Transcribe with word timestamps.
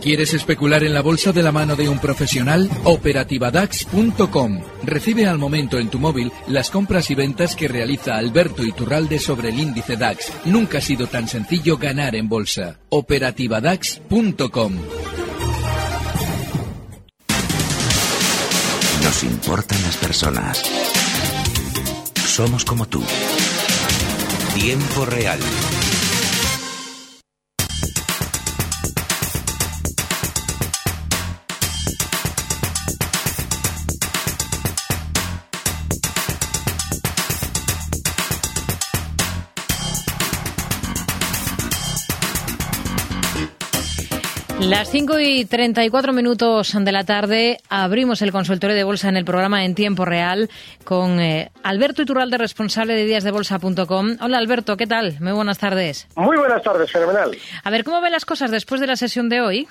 ¿Quieres 0.00 0.32
especular 0.32 0.82
en 0.82 0.94
la 0.94 1.02
bolsa 1.02 1.30
de 1.30 1.42
la 1.42 1.52
mano 1.52 1.76
de 1.76 1.88
un 1.88 1.98
profesional? 1.98 2.70
Operativadax.com. 2.84 4.60
Recibe 4.82 5.26
al 5.26 5.36
momento 5.36 5.78
en 5.78 5.90
tu 5.90 5.98
móvil 5.98 6.32
las 6.48 6.70
compras 6.70 7.10
y 7.10 7.14
ventas 7.14 7.54
que 7.54 7.68
realiza 7.68 8.16
Alberto 8.16 8.64
Iturralde 8.64 9.18
sobre 9.18 9.50
el 9.50 9.58
índice 9.58 9.96
DAX. 9.96 10.32
Nunca 10.46 10.78
ha 10.78 10.80
sido 10.80 11.06
tan 11.06 11.28
sencillo 11.28 11.76
ganar 11.76 12.16
en 12.16 12.30
bolsa. 12.30 12.78
Operativadax.com. 12.88 14.72
Nos 19.02 19.22
importan 19.24 19.82
las 19.82 19.96
personas. 19.98 20.62
Somos 22.26 22.64
como 22.64 22.86
tú. 22.86 23.02
Tiempo 24.54 25.04
real. 25.04 25.38
Las 44.60 44.90
5 44.90 45.18
y 45.20 45.44
34 45.46 46.12
minutos 46.12 46.76
de 46.78 46.92
la 46.92 47.04
tarde 47.04 47.58
abrimos 47.70 48.20
el 48.22 48.30
consultorio 48.30 48.76
de 48.76 48.84
bolsa 48.84 49.08
en 49.08 49.16
el 49.16 49.24
programa 49.24 49.64
en 49.64 49.74
tiempo 49.74 50.04
real 50.04 50.50
con 50.84 51.18
eh, 51.18 51.50
Alberto 51.62 52.02
Iturralde, 52.02 52.36
responsable 52.36 52.94
de 52.94 53.06
díasdebolsa.com. 53.06 54.16
Hola 54.20 54.38
Alberto, 54.38 54.76
¿qué 54.76 54.86
tal? 54.86 55.16
Muy 55.20 55.32
buenas 55.32 55.58
tardes. 55.58 56.06
Muy 56.14 56.36
buenas 56.36 56.62
tardes, 56.62 56.92
fenomenal. 56.92 57.30
A 57.64 57.70
ver, 57.70 57.84
¿cómo 57.84 58.00
ven 58.00 58.12
las 58.12 58.26
cosas 58.26 58.50
después 58.50 58.80
de 58.80 58.86
la 58.86 58.96
sesión 58.96 59.28
de 59.28 59.40
hoy? 59.40 59.68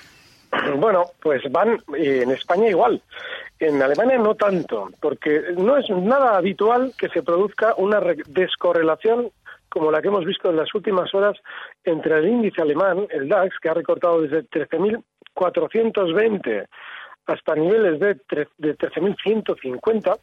Bueno, 0.76 1.04
pues 1.22 1.42
van 1.50 1.74
eh, 1.96 2.22
en 2.22 2.32
España 2.32 2.68
igual. 2.68 3.00
En 3.60 3.80
Alemania 3.80 4.18
no 4.18 4.34
tanto, 4.34 4.90
porque 5.00 5.40
no 5.56 5.76
es 5.76 5.88
nada 5.90 6.36
habitual 6.36 6.92
que 6.98 7.08
se 7.10 7.22
produzca 7.22 7.74
una 7.76 8.00
descorrelación 8.26 9.30
como 9.70 9.90
la 9.90 10.02
que 10.02 10.08
hemos 10.08 10.24
visto 10.24 10.50
en 10.50 10.56
las 10.56 10.74
últimas 10.74 11.14
horas 11.14 11.38
entre 11.84 12.18
el 12.18 12.28
índice 12.28 12.60
alemán, 12.60 13.06
el 13.10 13.28
DAX, 13.28 13.56
que 13.60 13.68
ha 13.68 13.74
recortado 13.74 14.22
desde 14.22 14.42
13.420 14.48 16.66
hasta 17.26 17.54
niveles 17.54 18.00
de, 18.00 18.16
13.150, 18.18 20.18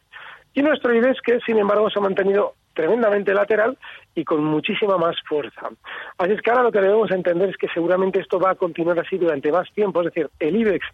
y 0.53 0.61
nuestro 0.61 0.93
IBEX, 0.93 1.21
que 1.21 1.39
sin 1.45 1.57
embargo 1.57 1.89
se 1.89 1.99
ha 1.99 2.01
mantenido 2.01 2.53
tremendamente 2.73 3.33
lateral 3.33 3.77
y 4.13 4.23
con 4.23 4.43
muchísima 4.43 4.97
más 4.97 5.15
fuerza. 5.27 5.69
Así 6.17 6.33
es 6.33 6.41
que 6.41 6.51
ahora 6.51 6.63
lo 6.63 6.71
que 6.71 6.81
debemos 6.81 7.09
entender 7.11 7.49
es 7.49 7.57
que 7.57 7.67
seguramente 7.73 8.19
esto 8.19 8.39
va 8.39 8.51
a 8.51 8.55
continuar 8.55 8.99
así 8.99 9.17
durante 9.17 9.51
más 9.51 9.71
tiempo, 9.73 10.01
es 10.01 10.13
decir, 10.13 10.29
el 10.39 10.55
IBEX 10.55 10.85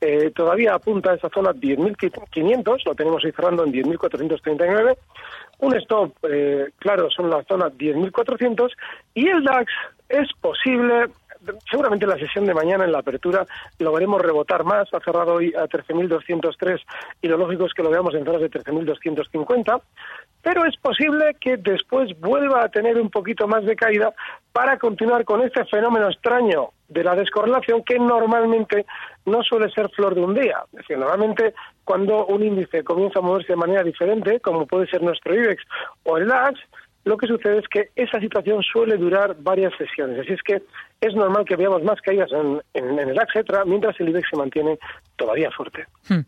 eh, 0.00 0.30
todavía 0.34 0.74
apunta 0.74 1.10
a 1.10 1.14
esa 1.14 1.28
zona 1.28 1.52
10.500, 1.52 2.84
lo 2.84 2.94
tenemos 2.94 3.24
ahí 3.24 3.32
cerrando 3.32 3.64
en 3.64 3.72
10.439, 3.72 4.96
un 5.60 5.76
stop, 5.76 6.12
eh, 6.22 6.70
claro, 6.78 7.10
son 7.10 7.30
la 7.30 7.42
zona 7.44 7.66
10.400 7.66 8.70
y 9.14 9.28
el 9.28 9.42
DAX 9.42 9.72
es 10.08 10.28
posible, 10.40 11.06
seguramente 11.70 12.04
en 12.04 12.10
la 12.10 12.18
sesión 12.18 12.46
de 12.46 12.54
mañana 12.54 12.84
en 12.84 12.92
la 12.92 13.00
apertura 13.00 13.46
lo 13.78 13.92
veremos 13.92 14.22
rebotar 14.22 14.64
más, 14.64 14.88
ha 14.92 15.00
cerrado 15.00 15.34
hoy 15.34 15.52
a 15.54 15.66
13.203 15.66 16.80
y 17.22 17.28
lo 17.28 17.36
lógico 17.36 17.66
es 17.66 17.74
que 17.74 17.82
lo 17.82 17.90
veamos 17.90 18.14
en 18.14 18.24
zonas 18.24 18.40
de 18.40 18.50
13.250, 18.50 19.80
pero 20.42 20.64
es 20.64 20.76
posible 20.76 21.36
que 21.40 21.56
después 21.56 22.18
vuelva 22.20 22.64
a 22.64 22.68
tener 22.68 22.98
un 23.00 23.10
poquito 23.10 23.46
más 23.46 23.64
de 23.64 23.76
caída 23.76 24.12
para 24.52 24.78
continuar 24.78 25.24
con 25.24 25.42
este 25.42 25.64
fenómeno 25.66 26.08
extraño 26.08 26.70
de 26.88 27.04
la 27.04 27.14
descorrelación 27.14 27.84
que 27.84 27.98
normalmente 27.98 28.86
no 29.26 29.42
suele 29.42 29.70
ser 29.70 29.88
flor 29.90 30.14
de 30.14 30.22
un 30.22 30.34
día. 30.34 30.64
Es 30.72 30.78
decir, 30.78 30.98
normalmente 30.98 31.54
cuando 31.84 32.26
un 32.26 32.42
índice 32.42 32.82
comienza 32.82 33.18
a 33.18 33.22
moverse 33.22 33.52
de 33.52 33.56
manera 33.56 33.82
diferente, 33.82 34.40
como 34.40 34.66
puede 34.66 34.86
ser 34.86 35.02
nuestro 35.02 35.34
IBEX 35.34 35.62
o 36.04 36.16
el 36.16 36.28
DAX, 36.28 36.58
lo 37.04 37.16
que 37.16 37.26
sucede 37.26 37.58
es 37.58 37.68
que 37.68 37.88
esa 37.96 38.20
situación 38.20 38.62
suele 38.62 38.96
durar 38.96 39.36
varias 39.40 39.72
sesiones. 39.78 40.20
Así 40.20 40.32
es 40.32 40.42
que 40.42 40.62
es 41.00 41.14
normal 41.14 41.44
que 41.44 41.56
veamos 41.56 41.82
más 41.82 42.00
caídas 42.00 42.30
en, 42.32 42.60
el 42.74 43.14
DAX, 43.14 43.34
etcétera, 43.34 43.64
mientras 43.64 43.98
el 44.00 44.08
IBEX 44.10 44.28
se 44.30 44.36
mantiene 44.36 44.78
todavía 45.16 45.50
fuerte. 45.50 45.86
Hmm. 46.08 46.20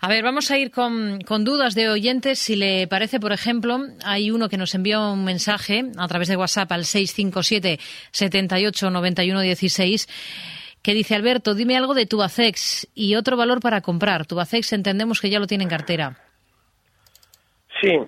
A 0.00 0.08
ver, 0.08 0.24
vamos 0.24 0.50
a 0.50 0.58
ir 0.58 0.70
con, 0.70 1.20
con, 1.20 1.44
dudas 1.44 1.74
de 1.74 1.88
oyentes. 1.88 2.38
Si 2.38 2.56
le 2.56 2.88
parece, 2.88 3.20
por 3.20 3.32
ejemplo, 3.32 3.78
hay 4.04 4.30
uno 4.30 4.48
que 4.48 4.56
nos 4.56 4.74
envió 4.74 5.12
un 5.12 5.24
mensaje 5.24 5.84
a 5.96 6.08
través 6.08 6.28
de 6.28 6.36
WhatsApp 6.36 6.72
al 6.72 6.84
657 6.84 7.78
78 8.10 8.90
91 8.90 9.40
16 9.40 10.08
que 10.82 10.94
dice 10.94 11.14
Alberto, 11.14 11.54
dime 11.54 11.76
algo 11.76 11.92
de 11.92 12.06
Tubacex 12.06 12.88
y 12.94 13.16
otro 13.16 13.36
valor 13.36 13.60
para 13.60 13.80
comprar. 13.80 14.26
Tubacex 14.26 14.72
entendemos 14.72 15.20
que 15.20 15.28
ya 15.28 15.40
lo 15.40 15.46
tiene 15.46 15.64
en 15.64 15.70
cartera. 15.70 16.16
Sí, 17.80 17.98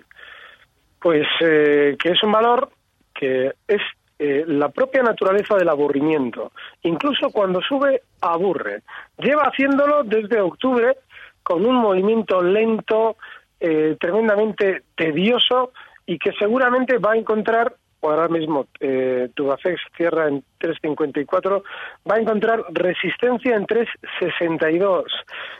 pues 1.01 1.27
eh, 1.41 1.97
que 1.99 2.11
es 2.11 2.23
un 2.23 2.33
valor 2.33 2.71
que 3.15 3.53
es 3.67 3.81
eh, 4.19 4.45
la 4.47 4.69
propia 4.69 5.03
naturaleza 5.03 5.57
del 5.57 5.69
aburrimiento. 5.69 6.53
Incluso 6.83 7.31
cuando 7.31 7.63
sube, 7.63 8.03
aburre. 8.21 8.83
Lleva 9.19 9.45
haciéndolo 9.45 10.03
desde 10.05 10.41
octubre 10.41 10.97
con 11.43 11.65
un 11.65 11.77
movimiento 11.77 12.43
lento, 12.43 13.17
eh, 13.59 13.97
tremendamente 13.99 14.83
tedioso 14.95 15.73
y 16.05 16.19
que 16.19 16.33
seguramente 16.33 16.99
va 16.99 17.13
a 17.13 17.17
encontrar 17.17 17.75
ahora 18.03 18.29
mismo 18.29 18.67
eh, 18.81 19.29
Tubafex 19.35 19.81
cierra 19.97 20.29
en 20.29 20.43
3.54, 20.59 21.63
va 22.11 22.15
a 22.17 22.21
encontrar 22.21 22.65
resistencia 22.71 23.57
en 23.57 23.67
3.62. 23.67 25.05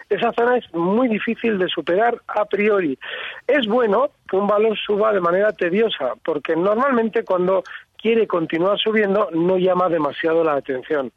Esa 0.09 0.33
zona 0.33 0.57
es 0.57 0.75
muy 0.75 1.09
difícil 1.09 1.59
de 1.59 1.69
superar 1.69 2.21
a 2.27 2.45
priori. 2.47 2.99
Es 3.47 3.67
bueno 3.67 4.11
que 4.31 4.37
un 4.37 4.47
valor 4.47 4.79
suba 4.79 5.13
de 5.13 5.21
manera 5.21 5.53
tediosa, 5.53 6.15
porque 6.25 6.55
normalmente 6.55 7.25
cuando 7.25 7.65
quiere 8.01 8.27
continuar 8.27 8.79
subiendo 8.79 9.29
no 9.33 9.59
llama 9.59 9.89
demasiado 9.89 10.45
la 10.45 10.55
atención. 10.55 11.11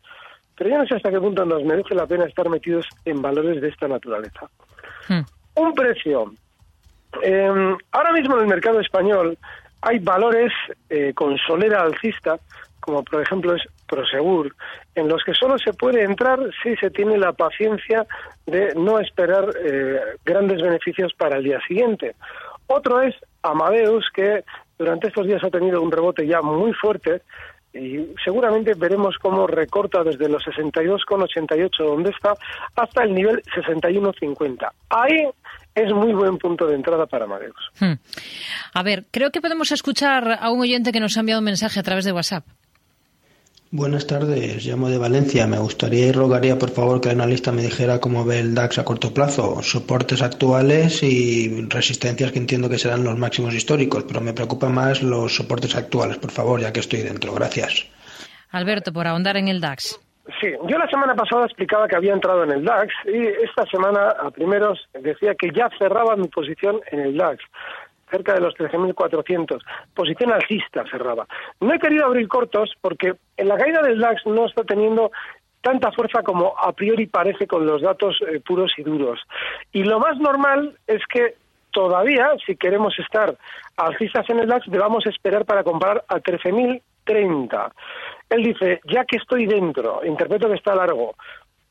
Pero 0.57 0.69
yo 0.69 0.77
no 0.79 0.85
sé 0.87 0.95
hasta 0.95 1.11
qué 1.11 1.19
punto 1.19 1.45
nos 1.45 1.63
merece 1.63 1.95
la 1.95 2.07
pena 2.07 2.25
estar 2.25 2.49
metidos 2.49 2.87
en 3.05 3.21
valores 3.21 3.61
de 3.61 3.69
esta 3.69 3.87
naturaleza. 3.87 4.49
Hmm. 5.07 5.21
Un 5.55 5.73
precio. 5.73 6.33
Eh, 7.21 7.75
ahora 7.91 8.11
mismo 8.11 8.35
en 8.35 8.41
el 8.41 8.47
mercado 8.47 8.79
español 8.79 9.37
hay 9.81 9.99
valores 9.99 10.51
eh, 10.89 11.13
con 11.13 11.37
solera 11.37 11.81
alcista, 11.81 12.37
como 12.79 13.03
por 13.03 13.21
ejemplo 13.21 13.55
es 13.55 13.63
Prosegur, 13.87 14.55
en 14.95 15.07
los 15.07 15.23
que 15.23 15.33
solo 15.33 15.57
se 15.57 15.73
puede 15.73 16.03
entrar 16.03 16.39
si 16.61 16.75
se 16.77 16.89
tiene 16.89 17.17
la 17.17 17.33
paciencia 17.33 18.05
de 18.45 18.73
no 18.75 18.99
esperar 18.99 19.45
eh, 19.63 19.99
grandes 20.25 20.61
beneficios 20.61 21.13
para 21.13 21.37
el 21.37 21.43
día 21.43 21.59
siguiente. 21.67 22.15
Otro 22.67 23.01
es 23.01 23.15
Amadeus, 23.41 24.05
que 24.13 24.43
durante 24.77 25.07
estos 25.07 25.27
días 25.27 25.43
ha 25.43 25.49
tenido 25.49 25.81
un 25.81 25.91
rebote 25.91 26.25
ya 26.25 26.41
muy 26.41 26.73
fuerte 26.73 27.21
y 27.73 28.07
seguramente 28.23 28.73
veremos 28.75 29.17
cómo 29.17 29.47
recorta 29.47 30.03
desde 30.03 30.29
los 30.29 30.43
62,88 30.43 31.69
donde 31.83 32.11
está 32.11 32.35
hasta 32.75 33.03
el 33.03 33.15
nivel 33.15 33.41
61,50. 33.55 34.69
Ahí 34.89 35.27
es 35.73 35.91
muy 35.91 36.13
buen 36.13 36.37
punto 36.37 36.67
de 36.67 36.75
entrada 36.75 37.07
para 37.07 37.25
Amadeus. 37.25 37.71
Hmm. 37.79 37.93
A 38.73 38.83
ver, 38.83 39.05
creo 39.09 39.31
que 39.31 39.41
podemos 39.41 39.71
escuchar 39.71 40.37
a 40.39 40.51
un 40.51 40.61
oyente 40.61 40.91
que 40.91 40.99
nos 40.99 41.17
ha 41.17 41.21
enviado 41.21 41.39
un 41.39 41.45
mensaje 41.45 41.79
a 41.79 41.83
través 41.83 42.05
de 42.05 42.11
WhatsApp. 42.11 42.45
Buenas 43.75 44.05
tardes, 44.05 44.63
llamo 44.67 44.87
de 44.87 44.99
Valencia. 44.99 45.47
Me 45.47 45.57
gustaría 45.57 46.05
y 46.05 46.11
rogaría 46.11 46.59
por 46.59 46.69
favor 46.69 47.01
que 47.01 47.09
el 47.09 47.19
analista 47.19 47.51
me 47.51 47.63
dijera 47.63 47.99
cómo 47.99 48.23
ve 48.23 48.39
el 48.39 48.53
DAX 48.53 48.77
a 48.77 48.85
corto 48.85 49.11
plazo, 49.11 49.63
soportes 49.63 50.21
actuales 50.21 51.01
y 51.01 51.65
resistencias 51.69 52.31
que 52.31 52.37
entiendo 52.37 52.69
que 52.69 52.77
serán 52.77 53.03
los 53.03 53.17
máximos 53.17 53.55
históricos, 53.55 54.03
pero 54.03 54.21
me 54.21 54.31
preocupa 54.31 54.69
más 54.69 55.01
los 55.01 55.35
soportes 55.35 55.75
actuales, 55.75 56.19
por 56.19 56.29
favor, 56.29 56.61
ya 56.61 56.71
que 56.71 56.81
estoy 56.81 57.01
dentro. 57.01 57.33
Gracias. 57.33 57.89
Alberto, 58.51 58.93
por 58.93 59.07
ahondar 59.07 59.37
en 59.37 59.47
el 59.47 59.59
DAX. 59.59 59.99
Sí, 60.39 60.49
yo 60.69 60.77
la 60.77 60.87
semana 60.87 61.15
pasada 61.15 61.45
explicaba 61.45 61.87
que 61.87 61.95
había 61.95 62.13
entrado 62.13 62.43
en 62.43 62.51
el 62.51 62.63
DAX 62.63 62.93
y 63.05 63.25
esta 63.43 63.65
semana 63.65 64.09
a 64.21 64.29
primeros 64.29 64.87
decía 64.93 65.33
que 65.33 65.49
ya 65.49 65.71
cerraba 65.79 66.15
mi 66.15 66.27
posición 66.27 66.79
en 66.91 66.99
el 66.99 67.17
DAX 67.17 67.43
cerca 68.13 68.33
de 68.35 68.41
los 68.41 68.53
13.400. 68.53 69.59
Posición 69.95 70.31
alcista 70.31 70.83
cerraba. 70.89 71.25
No 71.59 71.73
he 71.73 71.79
querido 71.79 72.05
abrir 72.05 72.27
cortos 72.27 72.71
porque 72.79 73.13
en 73.37 73.47
la 73.47 73.57
caída 73.57 73.81
del 73.81 73.99
DAX 73.99 74.25
no 74.27 74.45
está 74.45 74.63
teniendo 74.63 75.11
tanta 75.61 75.91
fuerza 75.91 76.21
como 76.21 76.53
a 76.59 76.73
priori 76.73 77.07
parece 77.07 77.47
con 77.47 77.65
los 77.65 77.81
datos 77.81 78.19
eh, 78.27 78.39
puros 78.45 78.71
y 78.77 78.83
duros. 78.83 79.19
Y 79.71 79.83
lo 79.83 79.99
más 79.99 80.17
normal 80.19 80.77
es 80.85 81.01
que 81.07 81.35
todavía, 81.71 82.29
si 82.45 82.55
queremos 82.55 82.93
estar 82.99 83.35
alcistas 83.77 84.29
en 84.29 84.41
el 84.41 84.47
DAX, 84.47 84.69
debamos 84.69 85.07
esperar 85.07 85.45
para 85.45 85.63
comprar 85.63 86.03
a 86.07 86.17
13.030. 86.17 87.71
Él 88.29 88.43
dice, 88.43 88.81
ya 88.85 89.05
que 89.05 89.17
estoy 89.17 89.47
dentro, 89.47 90.01
interpreto 90.05 90.49
que 90.49 90.55
está 90.55 90.75
largo. 90.75 91.15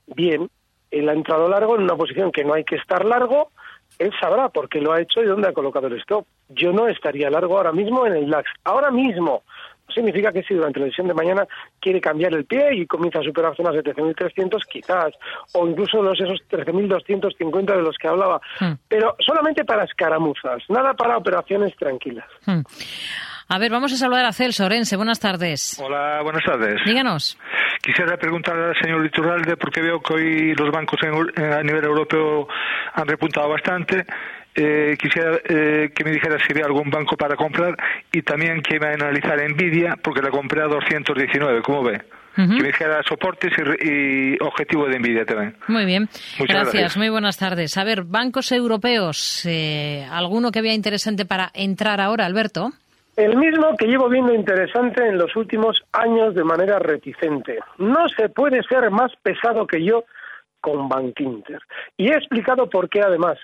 Bien, 0.06 0.48
él 0.90 1.08
ha 1.08 1.12
entrado 1.12 1.48
largo 1.48 1.76
en 1.76 1.82
una 1.82 1.96
posición 1.96 2.32
que 2.32 2.44
no 2.44 2.54
hay 2.54 2.64
que 2.64 2.76
estar 2.76 3.04
largo, 3.04 3.50
él 4.02 4.12
sabrá 4.20 4.48
por 4.48 4.68
qué 4.68 4.80
lo 4.80 4.92
ha 4.92 5.00
hecho 5.00 5.22
y 5.22 5.26
dónde 5.26 5.48
ha 5.48 5.52
colocado 5.52 5.86
el 5.86 5.98
stop. 6.00 6.26
Yo 6.48 6.72
no 6.72 6.88
estaría 6.88 7.30
largo 7.30 7.56
ahora 7.56 7.72
mismo 7.72 8.06
en 8.06 8.14
el 8.14 8.30
DAX. 8.30 8.50
Ahora 8.64 8.90
mismo, 8.90 9.42
significa 9.94 10.32
que 10.32 10.42
si 10.42 10.54
durante 10.54 10.80
la 10.80 10.86
sesión 10.86 11.08
de 11.08 11.14
mañana 11.14 11.46
quiere 11.80 12.00
cambiar 12.00 12.34
el 12.34 12.44
pie 12.44 12.74
y 12.74 12.86
comienza 12.86 13.20
a 13.20 13.22
superar 13.22 13.54
zonas 13.56 13.74
de 13.74 13.82
13.300, 13.82 14.60
quizás, 14.70 15.14
o 15.52 15.66
incluso 15.66 16.02
los 16.02 16.18
esos 16.20 16.40
13.250 16.50 17.76
de 17.76 17.82
los 17.82 17.96
que 17.96 18.08
hablaba, 18.08 18.40
hmm. 18.60 18.72
pero 18.88 19.16
solamente 19.24 19.64
para 19.64 19.84
escaramuzas, 19.84 20.62
nada 20.68 20.94
para 20.94 21.16
operaciones 21.16 21.74
tranquilas. 21.76 22.26
Hmm. 22.46 22.62
A 23.48 23.58
ver, 23.58 23.70
vamos 23.70 23.92
a 23.92 23.96
saludar 23.96 24.24
a 24.24 24.32
Celso 24.32 24.64
Orense. 24.64 24.96
Buenas 24.96 25.20
tardes. 25.20 25.78
Hola, 25.78 26.22
buenas 26.22 26.42
tardes. 26.44 26.80
Díganos. 26.86 27.36
Quisiera 27.82 28.16
preguntar 28.16 28.56
al 28.56 28.76
señor 28.80 29.02
Liturralde, 29.02 29.56
porque 29.56 29.82
veo 29.82 30.00
que 30.00 30.14
hoy 30.14 30.54
los 30.54 30.70
bancos 30.70 31.00
a 31.02 31.62
nivel 31.64 31.84
europeo 31.84 32.46
han 32.94 33.08
repuntado 33.08 33.48
bastante. 33.48 34.06
Eh, 34.54 34.96
quisiera 35.00 35.38
eh, 35.48 35.90
que 35.92 36.04
me 36.04 36.12
dijera 36.12 36.38
si 36.38 36.52
había 36.52 36.66
algún 36.66 36.90
banco 36.90 37.16
para 37.16 37.34
comprar 37.34 37.74
y 38.12 38.22
también 38.22 38.62
que 38.62 38.76
iba 38.76 38.88
a 38.88 38.92
analizar 38.92 39.36
Nvidia, 39.50 39.96
porque 40.00 40.22
la 40.22 40.30
compré 40.30 40.62
a 40.62 40.66
219. 40.66 41.62
¿Cómo 41.62 41.82
ve? 41.82 42.00
Que 42.36 42.46
me 42.46 42.68
dijera 42.68 43.02
soportes 43.02 43.52
y, 43.82 44.42
objetivo 44.42 44.86
de 44.86 44.98
Nvidia 45.00 45.26
también. 45.26 45.56
Muy 45.66 45.84
bien. 45.84 46.08
gracias. 46.38 46.96
Muy 46.96 47.08
buenas 47.08 47.36
tardes. 47.36 47.76
A 47.76 47.84
ver, 47.84 48.04
bancos 48.04 48.52
europeos, 48.52 49.44
eh, 49.44 50.06
¿alguno 50.10 50.52
que 50.52 50.62
vea 50.62 50.72
interesante 50.72 51.26
para 51.26 51.50
entrar 51.52 52.00
ahora, 52.00 52.26
Alberto? 52.26 52.72
El 53.16 53.36
mismo 53.36 53.76
que 53.76 53.86
llevo 53.86 54.08
viendo 54.08 54.32
interesante 54.32 55.06
en 55.06 55.18
los 55.18 55.36
últimos 55.36 55.82
años 55.92 56.34
de 56.34 56.44
manera 56.44 56.78
reticente. 56.78 57.58
No 57.76 58.08
se 58.08 58.30
puede 58.30 58.62
ser 58.62 58.90
más 58.90 59.12
pesado 59.22 59.66
que 59.66 59.84
yo 59.84 60.04
con 60.62 60.88
Bankinter. 60.88 61.60
Y 61.98 62.08
he 62.08 62.14
explicado 62.14 62.70
por 62.70 62.88
qué 62.88 63.02
además. 63.02 63.36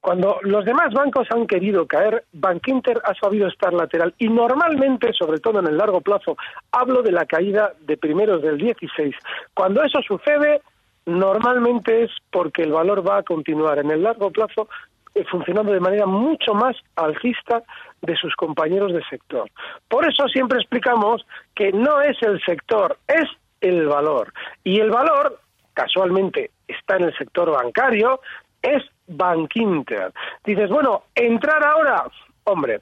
Cuando 0.00 0.38
los 0.42 0.64
demás 0.64 0.92
bancos 0.92 1.26
han 1.30 1.48
querido 1.48 1.86
caer, 1.86 2.24
Bankinter 2.32 3.00
ha 3.02 3.14
sabido 3.14 3.48
estar 3.48 3.72
lateral 3.72 4.14
y 4.18 4.28
normalmente, 4.28 5.12
sobre 5.12 5.40
todo 5.40 5.58
en 5.58 5.66
el 5.66 5.76
largo 5.76 6.00
plazo, 6.02 6.36
hablo 6.70 7.02
de 7.02 7.10
la 7.10 7.24
caída 7.24 7.72
de 7.80 7.96
primeros 7.96 8.42
del 8.42 8.58
16. 8.58 9.12
Cuando 9.54 9.82
eso 9.82 10.00
sucede, 10.06 10.60
normalmente 11.06 12.04
es 12.04 12.10
porque 12.30 12.62
el 12.62 12.72
valor 12.72 13.08
va 13.08 13.18
a 13.18 13.22
continuar 13.24 13.78
en 13.80 13.90
el 13.90 14.04
largo 14.04 14.30
plazo 14.30 14.68
eh, 15.16 15.24
funcionando 15.30 15.72
de 15.72 15.80
manera 15.80 16.04
mucho 16.04 16.52
más 16.52 16.76
alcista 16.94 17.62
de 18.02 18.16
sus 18.16 18.34
compañeros 18.34 18.92
de 18.92 19.02
sector. 19.04 19.50
Por 19.88 20.06
eso 20.06 20.28
siempre 20.28 20.58
explicamos 20.58 21.26
que 21.54 21.72
no 21.72 22.00
es 22.00 22.16
el 22.22 22.40
sector, 22.44 22.98
es 23.08 23.28
el 23.60 23.86
valor. 23.86 24.32
Y 24.64 24.80
el 24.80 24.90
valor, 24.90 25.40
casualmente, 25.74 26.50
está 26.68 26.96
en 26.96 27.04
el 27.04 27.16
sector 27.16 27.50
bancario, 27.50 28.20
es 28.62 28.82
Bankinter. 29.06 30.12
Dices, 30.44 30.68
bueno, 30.68 31.04
entrar 31.14 31.64
ahora, 31.64 32.04
hombre, 32.44 32.80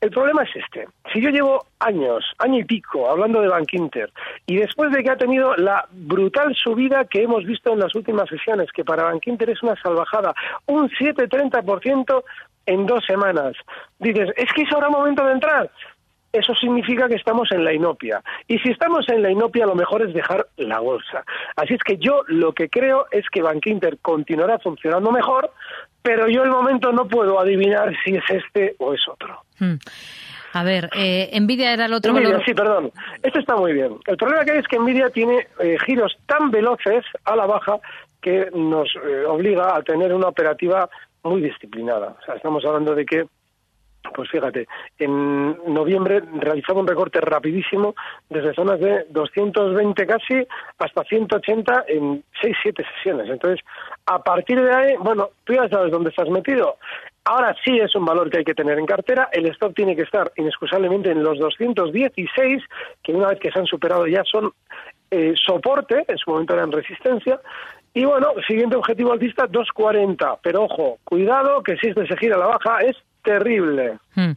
el 0.00 0.10
problema 0.10 0.42
es 0.42 0.50
este. 0.56 0.88
Si 1.12 1.20
yo 1.20 1.30
llevo 1.30 1.64
años, 1.78 2.24
año 2.38 2.58
y 2.58 2.64
pico, 2.64 3.08
hablando 3.08 3.40
de 3.40 3.48
Bankinter, 3.48 4.12
y 4.46 4.56
después 4.56 4.90
de 4.90 5.02
que 5.02 5.10
ha 5.10 5.16
tenido 5.16 5.54
la 5.56 5.86
brutal 5.92 6.54
subida 6.56 7.04
que 7.04 7.22
hemos 7.22 7.44
visto 7.44 7.72
en 7.72 7.78
las 7.78 7.94
últimas 7.94 8.28
sesiones, 8.28 8.72
que 8.72 8.84
para 8.84 9.04
Bankinter 9.04 9.50
es 9.50 9.62
una 9.62 9.76
salvajada, 9.80 10.34
un 10.66 10.90
7-30% 10.90 12.24
en 12.66 12.86
dos 12.86 13.04
semanas, 13.06 13.54
dices, 13.98 14.30
¿es 14.36 14.52
que 14.52 14.62
es 14.62 14.72
ahora 14.72 14.88
momento 14.88 15.24
de 15.24 15.32
entrar? 15.32 15.70
eso 16.32 16.54
significa 16.54 17.08
que 17.08 17.16
estamos 17.16 17.50
en 17.52 17.64
la 17.64 17.72
inopia. 17.72 18.22
Y 18.48 18.58
si 18.58 18.70
estamos 18.70 19.08
en 19.08 19.22
la 19.22 19.30
inopia, 19.30 19.66
lo 19.66 19.74
mejor 19.74 20.02
es 20.02 20.14
dejar 20.14 20.46
la 20.56 20.80
bolsa. 20.80 21.24
Así 21.56 21.74
es 21.74 21.82
que 21.82 21.98
yo 21.98 22.22
lo 22.26 22.52
que 22.52 22.68
creo 22.68 23.06
es 23.10 23.28
que 23.30 23.42
Bankinter 23.42 23.98
continuará 23.98 24.58
funcionando 24.58 25.12
mejor, 25.12 25.50
pero 26.00 26.28
yo 26.28 26.42
el 26.42 26.50
momento 26.50 26.90
no 26.92 27.06
puedo 27.06 27.38
adivinar 27.38 27.92
si 28.04 28.16
es 28.16 28.24
este 28.28 28.74
o 28.78 28.94
es 28.94 29.00
otro. 29.08 29.42
Hmm. 29.58 29.74
A 30.54 30.64
ver, 30.64 30.90
eh, 30.94 31.30
Nvidia 31.40 31.72
era 31.72 31.86
el 31.86 31.92
otro 31.94 32.12
Nvidia, 32.12 32.42
Sí, 32.44 32.52
perdón. 32.52 32.90
Este 33.22 33.38
está 33.38 33.56
muy 33.56 33.72
bien. 33.72 33.96
El 34.06 34.16
problema 34.16 34.44
que 34.44 34.52
hay 34.52 34.58
es 34.58 34.68
que 34.68 34.78
Nvidia 34.78 35.10
tiene 35.10 35.46
eh, 35.60 35.76
giros 35.86 36.16
tan 36.26 36.50
veloces 36.50 37.04
a 37.24 37.36
la 37.36 37.46
baja 37.46 37.78
que 38.20 38.50
nos 38.54 38.88
eh, 38.96 39.24
obliga 39.26 39.74
a 39.74 39.82
tener 39.82 40.12
una 40.12 40.28
operativa 40.28 40.88
muy 41.22 41.40
disciplinada. 41.42 42.16
O 42.20 42.24
sea, 42.24 42.34
estamos 42.34 42.64
hablando 42.64 42.94
de 42.94 43.04
que 43.04 43.26
pues 44.14 44.30
fíjate, 44.30 44.66
en 44.98 45.56
noviembre 45.72 46.22
realizaba 46.34 46.80
un 46.80 46.86
recorte 46.86 47.20
rapidísimo 47.20 47.94
desde 48.28 48.54
zonas 48.54 48.80
de 48.80 49.06
220 49.10 50.06
casi 50.06 50.46
hasta 50.78 51.04
180 51.04 51.84
en 51.88 52.24
6-7 52.42 52.84
sesiones. 52.96 53.30
Entonces, 53.30 53.64
a 54.06 54.22
partir 54.22 54.60
de 54.60 54.74
ahí, 54.74 54.96
bueno, 54.98 55.30
tú 55.44 55.54
ya 55.54 55.68
sabes 55.68 55.92
dónde 55.92 56.10
estás 56.10 56.28
metido. 56.28 56.78
Ahora 57.24 57.54
sí 57.64 57.78
es 57.78 57.94
un 57.94 58.04
valor 58.04 58.28
que 58.28 58.38
hay 58.38 58.44
que 58.44 58.54
tener 58.54 58.78
en 58.78 58.86
cartera. 58.86 59.28
El 59.32 59.46
stop 59.46 59.74
tiene 59.74 59.94
que 59.94 60.02
estar 60.02 60.32
inexcusablemente 60.36 61.10
en 61.10 61.22
los 61.22 61.38
216, 61.38 62.62
que 63.02 63.12
una 63.12 63.28
vez 63.28 63.38
que 63.38 63.52
se 63.52 63.60
han 63.60 63.66
superado 63.66 64.08
ya 64.08 64.24
son 64.24 64.50
eh, 65.10 65.34
soporte, 65.36 66.04
en 66.08 66.18
su 66.18 66.30
momento 66.30 66.54
eran 66.54 66.72
resistencia. 66.72 67.40
Y 67.94 68.04
bueno, 68.04 68.28
siguiente 68.46 68.76
objetivo 68.76 69.12
alcista, 69.12 69.46
240. 69.46 70.38
Pero 70.42 70.64
ojo, 70.64 70.98
cuidado 71.04 71.62
que 71.62 71.76
si 71.76 71.88
este 71.88 72.06
se 72.06 72.16
gira 72.16 72.36
a 72.36 72.38
la 72.38 72.46
baja 72.46 72.78
es 72.80 72.96
terrible. 73.22 73.98
Hmm. 74.14 74.32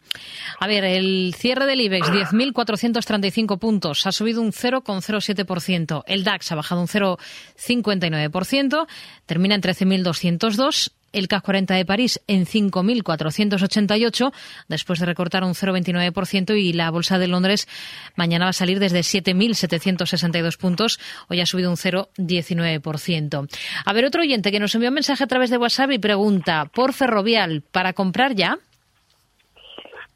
A 0.60 0.68
ver, 0.68 0.84
el 0.84 1.34
cierre 1.36 1.66
del 1.66 1.82
IBEX, 1.82 2.12
10.435 2.12 3.60
puntos, 3.60 4.06
ha 4.06 4.12
subido 4.12 4.42
un 4.42 4.52
0,07%. 4.52 6.04
El 6.06 6.24
DAX 6.24 6.52
ha 6.52 6.56
bajado 6.56 6.82
un 6.82 6.88
0,59%, 6.88 8.88
termina 9.26 9.56
en 9.56 9.62
13.202. 9.62 10.92
El 11.16 11.28
CAC 11.30 11.44
40 11.44 11.74
de 11.76 11.86
París 11.86 12.22
en 12.28 12.46
5.488, 12.46 14.34
después 14.68 15.00
de 15.00 15.06
recortar 15.06 15.44
un 15.44 15.54
0,29%, 15.54 16.60
y 16.60 16.74
la 16.74 16.92
Bolsa 16.92 17.18
de 17.18 17.28
Londres 17.28 17.68
mañana 18.16 18.46
va 18.46 18.50
a 18.50 18.54
salir 18.54 18.80
desde 18.80 19.00
7.762 19.00 20.58
puntos, 20.58 21.00
hoy 21.30 21.40
ha 21.40 21.46
subido 21.46 21.70
un 21.70 21.78
0,19%. 21.78 23.50
A 23.86 23.94
ver, 23.94 24.06
otro 24.06 24.22
oyente 24.22 24.52
que 24.52 24.60
nos 24.60 24.76
envió 24.76 24.90
un 24.90 24.96
mensaje 24.96 25.24
a 25.24 25.28
través 25.28 25.50
de 25.50 25.58
WhatsApp 25.58 25.92
y 25.92 26.00
pregunta, 26.00 26.66
por 26.74 26.94
Ferrovial, 26.94 27.64
¿para 27.72 27.94
comprar 27.94 28.36
ya? 28.36 28.60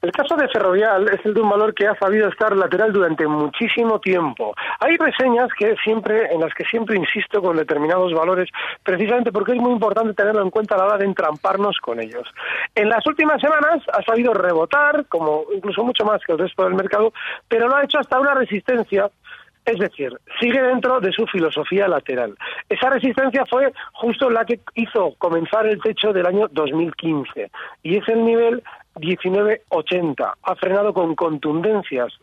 El 0.01 0.13
caso 0.13 0.37
de 0.37 0.47
Ferrovial 0.47 1.09
es 1.09 1.25
el 1.25 1.33
de 1.33 1.41
un 1.41 1.49
valor 1.49 1.73
que 1.73 1.85
ha 1.85 1.93
sabido 1.95 2.29
estar 2.29 2.55
lateral 2.55 2.93
durante 2.93 3.27
muchísimo 3.27 3.99
tiempo. 3.99 4.55
Hay 4.79 4.95
reseñas 4.95 5.49
que 5.59 5.75
siempre, 5.83 6.33
en 6.33 6.39
las 6.39 6.53
que 6.53 6.63
siempre 6.63 6.95
insisto 6.95 7.41
con 7.41 7.57
determinados 7.57 8.13
valores, 8.13 8.47
precisamente 8.81 9.33
porque 9.33 9.51
es 9.51 9.57
muy 9.57 9.73
importante 9.73 10.13
tenerlo 10.13 10.41
en 10.41 10.51
cuenta 10.51 10.75
a 10.75 10.77
la 10.77 10.85
hora 10.85 10.97
de 10.97 11.05
entramparnos 11.05 11.79
con 11.79 11.99
ellos. 11.99 12.25
En 12.75 12.87
las 12.87 13.05
últimas 13.07 13.41
semanas 13.41 13.83
ha 13.91 14.01
sabido 14.03 14.33
rebotar, 14.33 15.05
como 15.09 15.43
incluso 15.53 15.83
mucho 15.83 16.05
más 16.05 16.21
que 16.25 16.31
el 16.31 16.39
resto 16.39 16.63
del 16.63 16.75
mercado, 16.75 17.11
pero 17.49 17.67
lo 17.67 17.75
ha 17.75 17.83
hecho 17.83 17.99
hasta 17.99 18.21
una 18.21 18.33
resistencia 18.33 19.09
es 19.65 19.77
decir, 19.77 20.11
sigue 20.39 20.61
dentro 20.61 20.99
de 20.99 21.11
su 21.11 21.27
filosofía 21.27 21.87
lateral. 21.87 22.35
Esa 22.67 22.89
resistencia 22.89 23.45
fue 23.45 23.71
justo 23.93 24.29
la 24.29 24.43
que 24.45 24.61
hizo 24.73 25.13
comenzar 25.19 25.67
el 25.67 25.79
techo 25.81 26.11
del 26.11 26.25
año 26.25 26.47
2015 26.51 27.51
y 27.83 27.97
es 27.97 28.07
el 28.07 28.25
nivel 28.25 28.63
19.80. 28.95 30.33
Ha 30.43 30.55
frenado 30.55 30.93
con 30.93 31.15
contundencias 31.15 32.13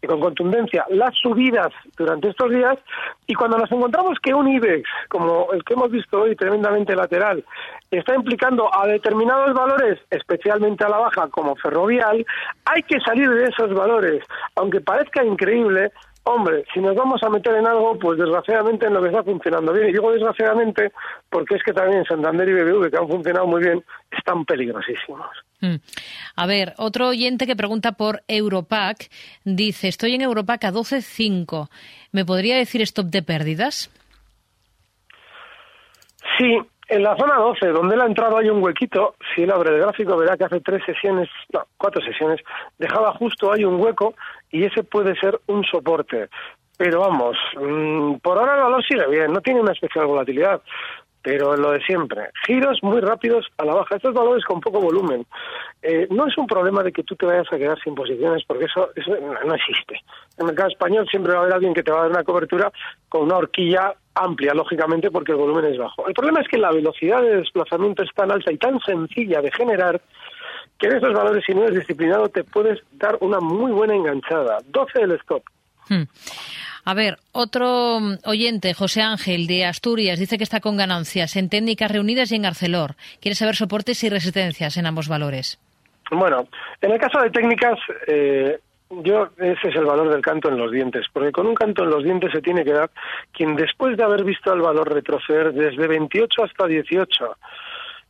y 0.00 0.06
con 0.06 0.20
contundencia 0.20 0.84
las 0.90 1.14
subidas 1.16 1.72
durante 1.96 2.28
estos 2.28 2.50
días 2.50 2.78
y 3.26 3.34
cuando 3.34 3.58
nos 3.58 3.70
encontramos 3.70 4.18
que 4.22 4.34
un 4.34 4.48
IBEX, 4.48 4.88
como 5.08 5.52
el 5.52 5.64
que 5.64 5.74
hemos 5.74 5.90
visto 5.90 6.22
hoy, 6.22 6.36
tremendamente 6.36 6.94
lateral, 6.94 7.44
está 7.90 8.14
implicando 8.14 8.68
a 8.74 8.86
determinados 8.86 9.54
valores, 9.54 9.98
especialmente 10.10 10.84
a 10.84 10.88
la 10.88 10.98
baja, 10.98 11.28
como 11.28 11.56
ferrovial, 11.56 12.24
hay 12.64 12.82
que 12.82 13.00
salir 13.00 13.28
de 13.30 13.44
esos 13.44 13.72
valores. 13.74 14.24
Aunque 14.56 14.80
parezca 14.80 15.24
increíble, 15.24 15.92
Hombre, 16.24 16.64
si 16.72 16.80
nos 16.80 16.94
vamos 16.94 17.20
a 17.24 17.28
meter 17.28 17.54
en 17.56 17.66
algo, 17.66 17.98
pues 17.98 18.16
desgraciadamente 18.16 18.86
en 18.86 18.94
lo 18.94 19.02
que 19.02 19.08
está 19.08 19.24
funcionando 19.24 19.72
bien. 19.72 19.88
Y 19.88 19.92
digo 19.92 20.12
desgraciadamente 20.12 20.92
porque 21.28 21.56
es 21.56 21.62
que 21.64 21.72
también 21.72 22.04
Santander 22.04 22.48
y 22.48 22.52
BBV, 22.52 22.90
que 22.90 22.96
han 22.96 23.08
funcionado 23.08 23.46
muy 23.46 23.62
bien, 23.62 23.82
están 24.10 24.44
peligrosísimos. 24.44 25.26
Mm. 25.60 25.76
A 26.36 26.46
ver, 26.46 26.74
otro 26.78 27.08
oyente 27.08 27.46
que 27.46 27.56
pregunta 27.56 27.92
por 27.92 28.22
Europac 28.28 29.08
dice, 29.44 29.88
estoy 29.88 30.14
en 30.14 30.22
Europac 30.22 30.64
a 30.64 30.72
12.5. 30.72 31.68
¿Me 32.12 32.24
podría 32.24 32.56
decir 32.56 32.82
stop 32.82 33.06
de 33.06 33.22
pérdidas? 33.22 33.90
Sí, 36.38 36.56
en 36.88 37.02
la 37.02 37.16
zona 37.16 37.36
12, 37.36 37.68
donde 37.68 37.94
él 37.94 38.00
ha 38.00 38.06
entrado 38.06 38.38
hay 38.38 38.48
un 38.48 38.62
huequito, 38.62 39.14
si 39.34 39.42
él 39.42 39.50
abre 39.50 39.74
el 39.74 39.80
gráfico 39.80 40.16
verá 40.16 40.36
que 40.36 40.44
hace 40.44 40.60
tres 40.60 40.82
sesiones, 40.84 41.28
no, 41.52 41.62
cuatro 41.78 42.02
sesiones, 42.02 42.40
dejaba 42.78 43.12
justo 43.14 43.52
ahí 43.52 43.64
un 43.64 43.80
hueco 43.80 44.14
y 44.52 44.64
ese 44.64 44.84
puede 44.84 45.16
ser 45.16 45.40
un 45.46 45.64
soporte. 45.64 46.28
Pero 46.78 47.00
vamos, 47.00 47.36
mm, 47.60 48.16
por 48.16 48.38
ahora 48.38 48.54
el 48.56 48.62
valor 48.62 48.84
sigue 48.84 49.06
bien, 49.08 49.32
no 49.32 49.40
tiene 49.40 49.60
una 49.60 49.72
especial 49.72 50.06
volatilidad 50.06 50.62
pero 51.22 51.56
lo 51.56 51.70
de 51.70 51.80
siempre. 51.82 52.30
Giros 52.46 52.80
muy 52.82 53.00
rápidos 53.00 53.46
a 53.58 53.64
la 53.64 53.74
baja. 53.74 53.96
Estos 53.96 54.12
valores 54.12 54.44
con 54.44 54.60
poco 54.60 54.80
volumen. 54.80 55.24
Eh, 55.80 56.08
no 56.10 56.26
es 56.26 56.36
un 56.36 56.46
problema 56.46 56.82
de 56.82 56.92
que 56.92 57.04
tú 57.04 57.14
te 57.14 57.26
vayas 57.26 57.46
a 57.52 57.58
quedar 57.58 57.78
sin 57.82 57.94
posiciones, 57.94 58.42
porque 58.46 58.64
eso, 58.64 58.90
eso 58.94 59.12
no 59.44 59.54
existe. 59.54 59.94
En 60.36 60.40
el 60.40 60.46
mercado 60.46 60.70
español 60.70 61.06
siempre 61.08 61.32
va 61.32 61.38
a 61.38 61.42
haber 61.42 61.54
alguien 61.54 61.74
que 61.74 61.82
te 61.82 61.92
va 61.92 61.98
a 61.98 62.02
dar 62.02 62.10
una 62.10 62.24
cobertura 62.24 62.72
con 63.08 63.22
una 63.22 63.36
horquilla 63.36 63.94
amplia, 64.14 64.52
lógicamente, 64.52 65.10
porque 65.10 65.32
el 65.32 65.38
volumen 65.38 65.64
es 65.66 65.78
bajo. 65.78 66.06
El 66.06 66.14
problema 66.14 66.40
es 66.40 66.48
que 66.48 66.58
la 66.58 66.72
velocidad 66.72 67.22
de 67.22 67.36
desplazamiento 67.36 68.02
es 68.02 68.10
tan 68.14 68.30
alta 68.30 68.52
y 68.52 68.58
tan 68.58 68.80
sencilla 68.80 69.40
de 69.40 69.52
generar 69.52 70.00
que 70.82 70.88
en 70.88 70.96
esos 70.96 71.12
valores, 71.12 71.44
si 71.46 71.54
no 71.54 71.62
eres 71.62 71.76
disciplinado, 71.76 72.28
te 72.28 72.42
puedes 72.42 72.80
dar 72.94 73.16
una 73.20 73.38
muy 73.38 73.70
buena 73.70 73.94
enganchada. 73.94 74.58
12 74.66 74.98
del 74.98 75.12
stop. 75.12 75.44
Hmm. 75.88 76.02
A 76.84 76.94
ver, 76.94 77.18
otro 77.30 77.98
oyente, 78.24 78.74
José 78.74 79.00
Ángel, 79.00 79.46
de 79.46 79.64
Asturias, 79.64 80.18
dice 80.18 80.38
que 80.38 80.42
está 80.42 80.58
con 80.58 80.76
ganancias 80.76 81.36
en 81.36 81.48
técnicas 81.48 81.92
reunidas 81.92 82.32
y 82.32 82.34
en 82.34 82.46
Arcelor. 82.46 82.96
Quiere 83.20 83.36
saber 83.36 83.54
soportes 83.54 84.02
y 84.02 84.08
resistencias 84.08 84.76
en 84.76 84.86
ambos 84.86 85.06
valores. 85.06 85.60
Bueno, 86.10 86.48
en 86.80 86.90
el 86.90 86.98
caso 86.98 87.20
de 87.20 87.30
técnicas, 87.30 87.78
eh, 88.08 88.58
yo 88.90 89.28
ese 89.38 89.68
es 89.68 89.76
el 89.76 89.84
valor 89.84 90.10
del 90.10 90.20
canto 90.20 90.48
en 90.48 90.58
los 90.58 90.72
dientes, 90.72 91.06
porque 91.12 91.30
con 91.30 91.46
un 91.46 91.54
canto 91.54 91.84
en 91.84 91.90
los 91.90 92.02
dientes 92.02 92.32
se 92.32 92.42
tiene 92.42 92.64
que 92.64 92.72
dar 92.72 92.90
quien 93.30 93.54
después 93.54 93.96
de 93.96 94.02
haber 94.02 94.24
visto 94.24 94.52
el 94.52 94.62
valor 94.62 94.92
retroceder 94.92 95.52
desde 95.52 95.86
28 95.86 96.42
hasta 96.42 96.66
18, 96.66 97.36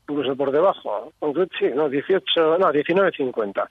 incluso 0.09 0.37
por 0.37 0.51
debajo, 0.51 1.13
sí, 1.59 1.67
no, 1.75 1.89
18, 1.89 2.59
no, 2.59 2.73
19.50, 2.73 3.69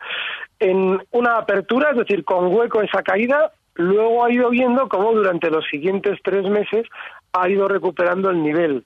en 0.59 1.01
una 1.11 1.38
apertura, 1.38 1.91
es 1.91 1.97
decir, 1.97 2.23
con 2.23 2.53
hueco 2.53 2.81
esa 2.81 3.03
caída, 3.03 3.51
Luego 3.75 4.23
ha 4.23 4.31
ido 4.31 4.50
viendo 4.50 4.88
cómo 4.89 5.13
durante 5.13 5.50
los 5.50 5.65
siguientes 5.65 6.19
tres 6.23 6.45
meses 6.45 6.88
ha 7.33 7.50
ido 7.50 7.67
recuperando 7.67 8.29
el 8.29 8.43
nivel. 8.43 8.83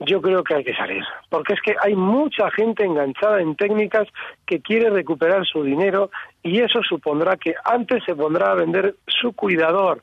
Yo 0.00 0.20
creo 0.20 0.44
que 0.44 0.54
hay 0.54 0.64
que 0.64 0.74
salir, 0.74 1.02
porque 1.30 1.54
es 1.54 1.60
que 1.62 1.74
hay 1.80 1.94
mucha 1.94 2.50
gente 2.50 2.84
enganchada 2.84 3.40
en 3.40 3.56
técnicas 3.56 4.06
que 4.44 4.60
quiere 4.60 4.90
recuperar 4.90 5.46
su 5.46 5.62
dinero 5.62 6.10
y 6.42 6.60
eso 6.60 6.82
supondrá 6.82 7.36
que 7.36 7.54
antes 7.64 8.04
se 8.04 8.14
pondrá 8.14 8.50
a 8.50 8.56
vender 8.56 8.96
su 9.06 9.32
cuidador. 9.32 10.02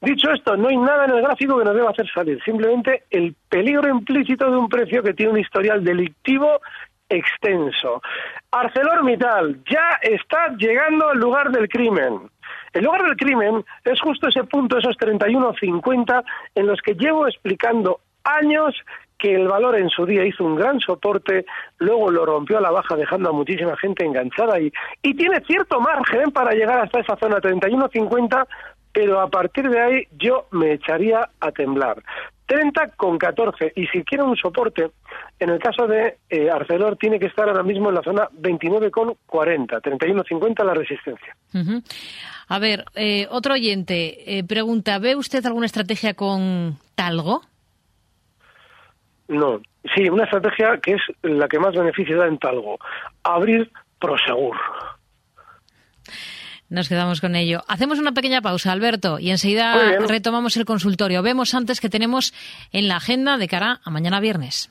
Dicho 0.00 0.30
esto, 0.30 0.56
no 0.56 0.68
hay 0.68 0.76
nada 0.76 1.06
en 1.06 1.10
el 1.10 1.22
gráfico 1.22 1.58
que 1.58 1.64
nos 1.64 1.74
deba 1.74 1.90
hacer 1.90 2.08
salir, 2.12 2.40
simplemente 2.44 3.04
el 3.10 3.34
peligro 3.48 3.88
implícito 3.88 4.48
de 4.50 4.56
un 4.56 4.68
precio 4.68 5.02
que 5.02 5.12
tiene 5.12 5.32
un 5.32 5.38
historial 5.38 5.82
delictivo 5.82 6.60
extenso. 7.08 8.00
ArcelorMittal 8.50 9.64
ya 9.68 9.98
está 10.02 10.54
llegando 10.56 11.08
al 11.08 11.18
lugar 11.18 11.50
del 11.50 11.68
crimen. 11.68 12.30
El 12.72 12.84
lugar 12.84 13.02
del 13.02 13.16
crimen 13.16 13.64
es 13.84 14.00
justo 14.00 14.28
ese 14.28 14.44
punto, 14.44 14.78
esos 14.78 14.96
31.50, 14.98 16.24
en 16.54 16.66
los 16.66 16.80
que 16.80 16.94
llevo 16.94 17.26
explicando 17.26 18.00
años 18.24 18.74
que 19.18 19.34
el 19.34 19.48
valor 19.48 19.76
en 19.76 19.88
su 19.90 20.06
día 20.06 20.24
hizo 20.24 20.44
un 20.44 20.54
gran 20.54 20.78
soporte, 20.78 21.44
luego 21.78 22.10
lo 22.10 22.24
rompió 22.24 22.58
a 22.58 22.60
la 22.60 22.70
baja 22.70 22.94
dejando 22.94 23.30
a 23.30 23.32
muchísima 23.32 23.76
gente 23.76 24.04
enganchada 24.04 24.54
ahí 24.54 24.72
y 25.02 25.14
tiene 25.14 25.40
cierto 25.40 25.80
margen 25.80 26.30
para 26.30 26.52
llegar 26.52 26.78
hasta 26.78 27.00
esa 27.00 27.16
zona 27.16 27.38
31.50, 27.38 28.46
pero 28.92 29.20
a 29.20 29.28
partir 29.28 29.68
de 29.68 29.80
ahí 29.80 30.08
yo 30.18 30.46
me 30.50 30.72
echaría 30.72 31.28
a 31.40 31.52
temblar. 31.52 32.02
30 32.48 32.92
con 32.96 33.18
14 33.18 33.74
y 33.76 33.86
si 33.88 34.02
quiere 34.04 34.24
un 34.24 34.34
soporte, 34.34 34.90
en 35.38 35.50
el 35.50 35.58
caso 35.58 35.86
de 35.86 36.16
eh, 36.30 36.50
Arcelor 36.50 36.96
tiene 36.96 37.18
que 37.18 37.26
estar 37.26 37.46
ahora 37.46 37.62
mismo 37.62 37.90
en 37.90 37.94
la 37.94 38.02
zona 38.02 38.28
29 38.32 38.90
con 38.90 39.14
40, 39.26 39.80
31.50 39.82 40.64
la 40.64 40.74
resistencia. 40.74 41.36
A 42.48 42.58
ver, 42.58 42.86
eh, 42.94 43.26
otro 43.30 43.52
oyente 43.52 44.38
eh, 44.38 44.44
pregunta, 44.44 44.98
¿ve 44.98 45.14
usted 45.14 45.44
alguna 45.44 45.66
estrategia 45.66 46.14
con 46.14 46.78
Talgo? 46.94 47.42
No, 49.28 49.60
sí, 49.94 50.08
una 50.08 50.24
estrategia 50.24 50.78
que 50.82 50.92
es 50.94 51.02
la 51.22 51.48
que 51.48 51.58
más 51.58 51.74
beneficio 51.74 52.16
da 52.16 52.26
en 52.26 52.38
Talgo, 52.38 52.78
abrir 53.22 53.70
Prosegur. 54.00 54.56
Nos 56.68 56.88
quedamos 56.88 57.20
con 57.20 57.34
ello. 57.34 57.64
Hacemos 57.66 57.98
una 57.98 58.12
pequeña 58.12 58.42
pausa, 58.42 58.72
Alberto, 58.72 59.18
y 59.18 59.30
enseguida 59.30 59.98
retomamos 60.06 60.56
el 60.56 60.66
consultorio. 60.66 61.22
Vemos 61.22 61.54
antes 61.54 61.80
que 61.80 61.88
tenemos 61.88 62.34
en 62.72 62.88
la 62.88 62.96
agenda 62.96 63.38
de 63.38 63.48
cara 63.48 63.80
a 63.84 63.90
mañana 63.90 64.20
viernes. 64.20 64.70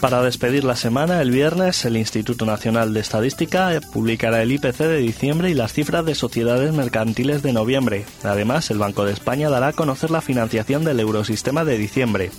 Para 0.00 0.22
despedir 0.22 0.64
la 0.64 0.76
semana, 0.76 1.20
el 1.20 1.30
viernes, 1.30 1.84
el 1.84 1.98
Instituto 1.98 2.46
Nacional 2.46 2.94
de 2.94 3.00
Estadística 3.00 3.78
publicará 3.92 4.40
el 4.40 4.50
IPC 4.50 4.78
de 4.78 4.96
diciembre 4.96 5.50
y 5.50 5.54
las 5.54 5.74
cifras 5.74 6.06
de 6.06 6.14
sociedades 6.14 6.72
mercantiles 6.72 7.42
de 7.42 7.52
noviembre. 7.52 8.06
Además, 8.22 8.70
el 8.70 8.78
Banco 8.78 9.04
de 9.04 9.12
España 9.12 9.50
dará 9.50 9.68
a 9.68 9.72
conocer 9.74 10.10
la 10.10 10.22
financiación 10.22 10.84
del 10.84 11.00
eurosistema 11.00 11.66
de 11.66 11.76
diciembre. 11.76 12.30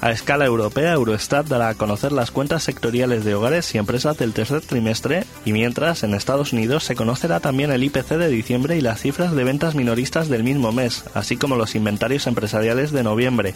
A 0.00 0.10
escala 0.10 0.44
europea, 0.44 0.92
Eurostat 0.92 1.46
dará 1.46 1.68
a 1.68 1.74
conocer 1.76 2.12
las 2.12 2.30
cuentas 2.30 2.64
sectoriales 2.64 3.24
de 3.24 3.34
hogares 3.34 3.74
y 3.74 3.78
empresas 3.78 4.18
del 4.18 4.34
tercer 4.34 4.60
trimestre 4.60 5.24
y 5.44 5.52
mientras 5.52 6.02
en 6.02 6.14
Estados 6.14 6.52
Unidos 6.52 6.84
se 6.84 6.96
conocerá 6.96 7.40
también 7.40 7.70
el 7.70 7.84
IPC 7.84 8.08
de 8.08 8.28
diciembre 8.28 8.76
y 8.76 8.80
las 8.80 9.00
cifras 9.00 9.32
de 9.32 9.44
ventas 9.44 9.74
minoristas 9.74 10.28
del 10.28 10.42
mismo 10.42 10.72
mes, 10.72 11.04
así 11.14 11.36
como 11.36 11.56
los 11.56 11.74
inventarios 11.74 12.26
empresariales 12.26 12.90
de 12.92 13.02
noviembre. 13.02 13.54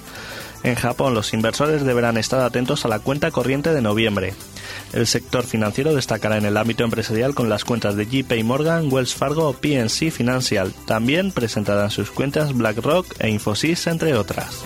En 0.62 0.74
Japón, 0.74 1.14
los 1.14 1.32
inversores 1.32 1.84
deberán 1.84 2.16
estar 2.16 2.40
atentos 2.40 2.84
a 2.84 2.88
la 2.88 2.98
cuenta 2.98 3.30
corriente 3.30 3.72
de 3.72 3.80
noviembre. 3.80 4.34
El 4.92 5.06
sector 5.06 5.44
financiero 5.44 5.94
destacará 5.94 6.36
en 6.36 6.44
el 6.44 6.56
ámbito 6.56 6.84
empresarial 6.84 7.34
con 7.34 7.48
las 7.48 7.64
cuentas 7.64 7.96
de 7.96 8.06
JP 8.06 8.44
Morgan, 8.44 8.92
Wells 8.92 9.14
Fargo 9.14 9.48
o 9.48 9.52
PNC 9.52 10.10
Financial. 10.10 10.72
También 10.86 11.32
presentarán 11.32 11.90
sus 11.90 12.10
cuentas 12.10 12.54
BlackRock 12.54 13.06
e 13.18 13.28
Infosys, 13.28 13.86
entre 13.86 14.14
otras. 14.14 14.62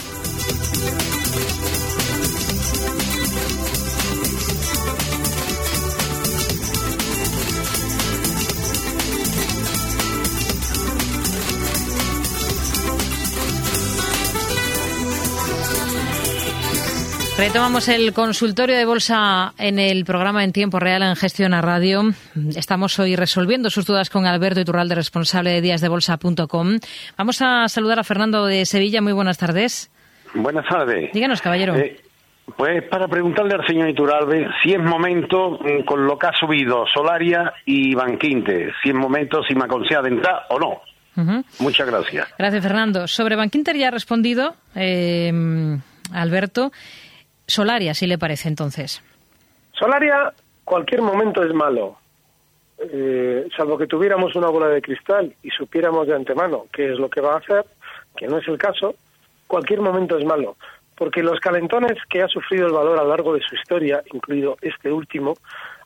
Retomamos 17.38 17.88
el 17.88 18.12
consultorio 18.12 18.76
de 18.76 18.84
bolsa 18.84 19.54
en 19.58 19.78
el 19.78 20.04
programa 20.04 20.44
en 20.44 20.52
tiempo 20.52 20.78
real 20.78 21.02
en 21.02 21.16
Gestión 21.16 21.54
a 21.54 21.62
Radio. 21.62 22.02
Estamos 22.54 22.98
hoy 22.98 23.16
resolviendo 23.16 23.70
sus 23.70 23.86
dudas 23.86 24.10
con 24.10 24.26
Alberto 24.26 24.60
Iturralde, 24.60 24.94
responsable 24.94 25.50
de 25.50 25.60
díasdebolsa.com. 25.62 26.78
Vamos 27.16 27.42
a 27.42 27.68
saludar 27.68 27.98
a 27.98 28.04
Fernando 28.04 28.46
de 28.46 28.64
Sevilla. 28.66 29.00
Muy 29.00 29.12
buenas 29.12 29.38
tardes. 29.38 29.90
Buenas 30.34 30.66
tardes. 30.68 31.10
Díganos, 31.12 31.40
caballero. 31.40 31.74
Eh, 31.74 32.00
pues 32.56 32.82
para 32.84 33.08
preguntarle 33.08 33.54
al 33.54 33.66
señor 33.66 33.88
Iturralde 33.88 34.46
si 34.62 34.72
es 34.74 34.80
momento, 34.80 35.58
mm, 35.58 35.84
con 35.84 36.06
lo 36.06 36.18
que 36.18 36.26
ha 36.26 36.32
subido 36.38 36.84
Solaria 36.92 37.54
y 37.64 37.94
Banquinte, 37.94 38.72
si 38.82 38.90
es 38.90 38.94
momento, 38.94 39.42
si 39.42 39.54
me 39.54 39.64
aconseja 39.64 40.02
de 40.02 40.10
entrar 40.10 40.42
o 40.50 40.58
no. 40.58 40.80
Muchas 41.58 41.86
gracias. 41.86 42.28
Gracias, 42.38 42.62
Fernando. 42.62 43.06
Sobre 43.06 43.36
Banquinter 43.36 43.76
ya 43.76 43.88
ha 43.88 43.90
respondido 43.90 44.54
eh, 44.74 45.30
Alberto. 46.12 46.72
Solaria, 47.52 47.92
si 47.92 48.06
le 48.06 48.16
parece 48.16 48.48
entonces. 48.48 49.02
Solaria, 49.72 50.32
cualquier 50.64 51.02
momento 51.02 51.42
es 51.42 51.52
malo. 51.52 51.98
Eh, 52.78 53.46
salvo 53.54 53.76
que 53.76 53.86
tuviéramos 53.86 54.34
una 54.34 54.48
bola 54.48 54.68
de 54.68 54.80
cristal 54.80 55.34
y 55.42 55.50
supiéramos 55.50 56.06
de 56.06 56.14
antemano 56.14 56.64
qué 56.72 56.92
es 56.92 56.98
lo 56.98 57.10
que 57.10 57.20
va 57.20 57.34
a 57.34 57.38
hacer, 57.40 57.66
que 58.16 58.26
no 58.26 58.38
es 58.38 58.48
el 58.48 58.56
caso, 58.56 58.94
cualquier 59.46 59.82
momento 59.82 60.16
es 60.16 60.24
malo. 60.24 60.56
Porque 60.96 61.22
los 61.22 61.40
calentones 61.40 61.98
que 62.08 62.22
ha 62.22 62.28
sufrido 62.28 62.68
el 62.68 62.72
valor 62.72 62.98
a 62.98 63.02
lo 63.02 63.10
largo 63.10 63.34
de 63.34 63.42
su 63.42 63.54
historia, 63.54 64.02
incluido 64.14 64.56
este 64.62 64.90
último, 64.90 65.36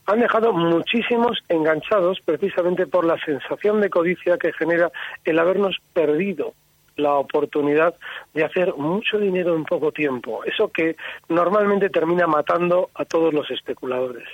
han 0.06 0.20
dejado 0.20 0.52
muchísimos 0.52 1.42
enganchados 1.49 2.20
precisamente 2.25 2.87
por 2.87 3.04
la 3.04 3.18
sensación 3.25 3.80
de 3.80 3.90
codicia 3.90 4.38
que 4.38 4.52
genera 4.52 4.92
el 5.25 5.37
habernos 5.40 5.78
perdido 5.92 6.54
la 6.97 7.15
oportunidad 7.15 7.95
de 8.35 8.45
hacer 8.45 8.75
mucho 8.75 9.19
dinero 9.19 9.55
en 9.55 9.65
poco 9.65 9.93
tiempo. 9.93 10.45
Eso 10.45 10.69
que 10.69 10.97
normalmente 11.29 11.91
termina 11.91 12.26
matando 12.26 12.91
a 12.95 13.05
todos 13.05 13.33
los 13.33 13.50
especuladores. 13.50 14.29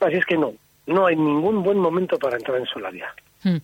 Así 0.00 0.16
es 0.16 0.26
que 0.26 0.36
no, 0.36 0.52
no 0.86 1.06
hay 1.06 1.16
ningún 1.16 1.62
buen 1.62 1.78
momento 1.78 2.18
para 2.18 2.36
entrar 2.36 2.58
en 2.58 2.66
Solaria. 2.66 3.14
Hmm. 3.44 3.58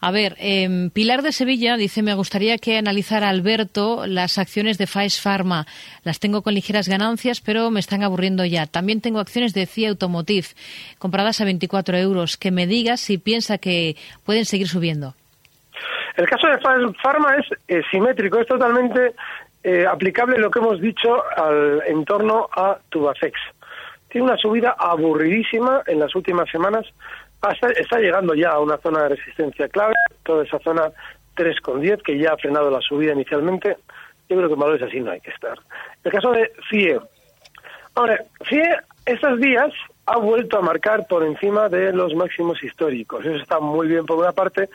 A 0.00 0.12
ver, 0.12 0.36
eh, 0.38 0.90
Pilar 0.92 1.22
de 1.22 1.32
Sevilla 1.32 1.76
dice, 1.76 2.02
me 2.02 2.14
gustaría 2.14 2.58
que 2.58 2.78
analizara 2.78 3.28
Alberto 3.28 4.06
las 4.06 4.38
acciones 4.38 4.78
de 4.78 4.86
Faes 4.86 5.20
Pharma. 5.20 5.66
Las 6.04 6.20
tengo 6.20 6.42
con 6.42 6.54
ligeras 6.54 6.88
ganancias, 6.88 7.40
pero 7.40 7.70
me 7.72 7.80
están 7.80 8.04
aburriendo 8.04 8.44
ya. 8.44 8.66
También 8.66 9.00
tengo 9.00 9.18
acciones 9.18 9.54
de 9.54 9.66
CIA 9.66 9.90
Automotive, 9.90 10.46
compradas 10.98 11.40
a 11.40 11.44
24 11.44 11.98
euros. 11.98 12.36
Que 12.36 12.52
me 12.52 12.68
diga 12.68 12.96
si 12.96 13.18
piensa 13.18 13.58
que 13.58 13.96
pueden 14.24 14.44
seguir 14.44 14.68
subiendo. 14.68 15.14
El 16.18 16.28
caso 16.28 16.48
de 16.48 16.58
Pharma 17.00 17.36
es 17.36 17.46
eh, 17.68 17.80
simétrico, 17.92 18.40
es 18.40 18.46
totalmente 18.48 19.14
eh, 19.62 19.86
aplicable 19.86 20.36
lo 20.36 20.50
que 20.50 20.58
hemos 20.58 20.80
dicho 20.80 21.22
al, 21.36 21.80
en 21.86 22.04
torno 22.04 22.48
a 22.50 22.76
Tubacex. 22.88 23.38
Tiene 24.08 24.26
una 24.26 24.36
subida 24.36 24.74
aburridísima 24.76 25.82
en 25.86 26.00
las 26.00 26.12
últimas 26.16 26.50
semanas, 26.50 26.86
está 27.76 28.00
llegando 28.00 28.34
ya 28.34 28.50
a 28.50 28.58
una 28.58 28.78
zona 28.78 29.04
de 29.04 29.10
resistencia 29.10 29.68
clave, 29.68 29.94
toda 30.24 30.42
esa 30.42 30.58
zona 30.58 30.90
3,10 31.36 32.02
que 32.02 32.18
ya 32.18 32.32
ha 32.32 32.36
frenado 32.36 32.68
la 32.68 32.80
subida 32.80 33.12
inicialmente, 33.12 33.76
yo 34.28 34.36
creo 34.36 34.48
que 34.48 34.54
en 34.54 34.60
valores 34.60 34.82
así 34.82 34.98
no 34.98 35.12
hay 35.12 35.20
que 35.20 35.30
estar. 35.30 35.56
El 36.02 36.10
caso 36.10 36.32
de 36.32 36.50
CIE. 36.68 36.98
Ahora, 37.94 38.18
CIE 38.48 38.76
estos 39.06 39.38
días 39.38 39.72
ha 40.06 40.18
vuelto 40.18 40.58
a 40.58 40.62
marcar 40.62 41.06
por 41.06 41.22
encima 41.22 41.68
de 41.68 41.92
los 41.92 42.14
máximos 42.14 42.62
históricos. 42.64 43.24
Eso 43.24 43.36
está 43.36 43.60
muy 43.60 43.86
bien 43.86 44.04
por 44.04 44.18
una 44.18 44.32
parte, 44.32 44.68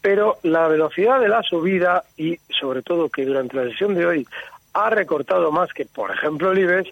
pero 0.00 0.38
la 0.42 0.68
velocidad 0.68 1.20
de 1.20 1.28
la 1.28 1.42
subida 1.42 2.04
y 2.16 2.38
sobre 2.48 2.82
todo 2.82 3.08
que 3.08 3.24
durante 3.24 3.56
la 3.56 3.70
sesión 3.70 3.94
de 3.94 4.06
hoy 4.06 4.26
ha 4.72 4.90
recortado 4.90 5.50
más 5.50 5.72
que, 5.72 5.84
por 5.84 6.10
ejemplo, 6.10 6.52
el 6.52 6.58
IBEX, 6.58 6.90